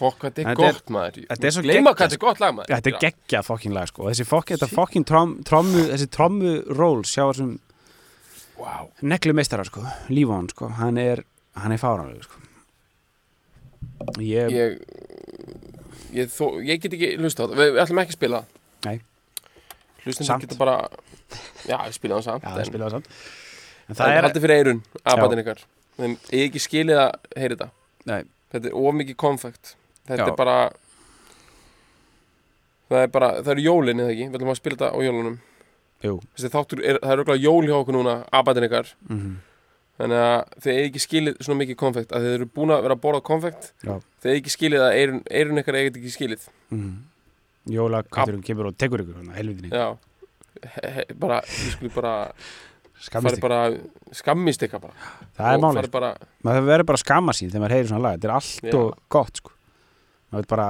[0.00, 2.54] Fokk, þetta er gott maður þetta er svo Gleyma geggjað, hvað þetta er gott lag
[2.56, 4.06] maður Þetta er geggjað fokking lag sko.
[4.08, 7.58] Þessi trom, trommu, þessi trommu ról sjá þessum
[8.60, 8.90] wow.
[9.00, 11.24] neglu meistara sko, lífa hann sko, hann er,
[11.58, 12.46] hann er fáranlega sko.
[14.24, 14.78] Ég, ég,
[16.16, 18.40] ég, þó, ég get ekki hlusta á það Við, við ætlum ekki að spila.
[18.86, 18.96] Nei.
[20.04, 20.76] Hlustum geta bara
[21.68, 23.10] Já, ég spila það samt já, það en, spila það samt.
[23.90, 24.82] En Það er haldið fyrir eirun
[25.12, 25.64] Abatin ykkar.
[26.00, 27.68] Þeim ég ekki skilið að heyra þetta.
[28.10, 28.20] Nei,
[28.50, 29.74] Þetta er of mikið konfekt.
[30.08, 30.30] Þetta Já.
[30.32, 30.56] er bara
[32.90, 34.26] Það er bara, það eru jólin eða ekki?
[34.30, 35.36] Við ætlum að spila þetta á jólunum.
[36.00, 36.16] Jú.
[36.34, 38.90] Þessi þáttur, er, það er auðvitað jól hjá okkur núna Abatin ykkar.
[39.10, 39.36] Mm
[40.00, 42.12] Þannig að þið eigi ekki skilið svona mikið konfekt.
[42.16, 43.94] Að þið eru búin að vera að borða konfekt Já.
[44.22, 46.46] þið eigi ekki skilið að eirun, eirun ykkar eigi ekki skilið.
[46.72, 46.94] Mm.
[47.76, 49.90] Jóla, katturinn kemur og tekur ykkur hana, helvitinni, Já.
[50.60, 52.14] He, he, bara, við skulum bara
[53.00, 53.76] skammist ykkur.
[54.16, 55.10] skammist ykkar bara.
[55.36, 56.10] Það er málið, bara,
[56.44, 58.74] maður verður bara að skamma sín þegar maður heyrir svona lag, þetta er allt Já.
[58.80, 59.52] og gott sko.
[60.30, 60.66] Maður veit bara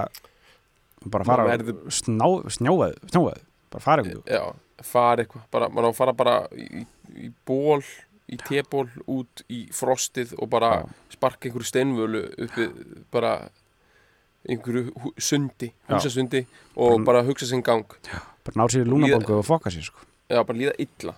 [1.11, 2.27] bara fara verður- sná,
[2.59, 4.43] snjóaðu, snjóaðu bara fara ykkur já,
[4.85, 5.45] farið eitthvað.
[5.55, 6.85] Bara, maður fara bara í,
[7.17, 7.81] í ból
[8.31, 10.89] í teból út í frostið og bara Já.
[11.17, 12.69] sparka einhverju steinvölu uppi
[13.11, 13.33] bara
[14.49, 15.97] einhverju hú- sundi, Já.
[15.97, 16.45] húsasundi
[16.77, 17.85] og Bara- bara hugsa sinn gang.
[18.45, 19.99] Bara ná sér í lúnabólgu og fokka sér sko.
[20.31, 21.15] Já, bara líða illa.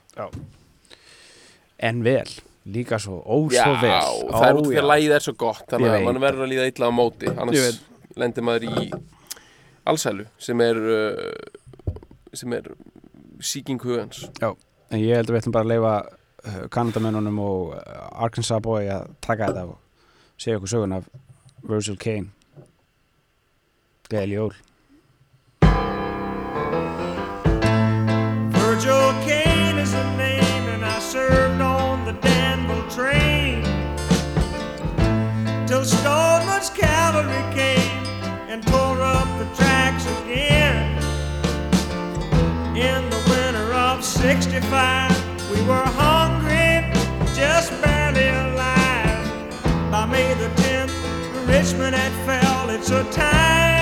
[1.83, 2.29] En vel,
[2.67, 3.91] líka svo, ó Já, svo vel
[4.31, 4.83] það er Ó, út því já.
[4.83, 7.27] að lægið er svo gott þannig að mann verður að líða illa á móti.
[7.43, 7.81] Annars
[8.17, 8.93] lendir maður í
[9.91, 11.33] allsælu sem er uh,
[12.33, 12.69] sem er
[13.43, 14.25] síking hugans.
[14.43, 15.95] En ég held að við ætlum bara að leifa
[16.45, 19.77] Uh, Kanadamönunum og uh, Arkansas boy að taka þetta og
[20.43, 21.05] segja okkur sögun af
[21.63, 22.33] Virgil Kane.
[24.11, 24.55] Gæli Jól.
[28.59, 33.63] Virgil Kane is a name and I served on the Danville train.
[35.69, 38.03] Till Stoneman's cavalry came
[38.51, 40.99] and tore up the tracks again.
[42.75, 46.22] In the winter of 65 we were home
[47.55, 49.25] just barely alive.
[49.91, 50.97] By May the 10th,
[51.47, 52.71] Richmond had fell.
[52.71, 53.82] It's a time.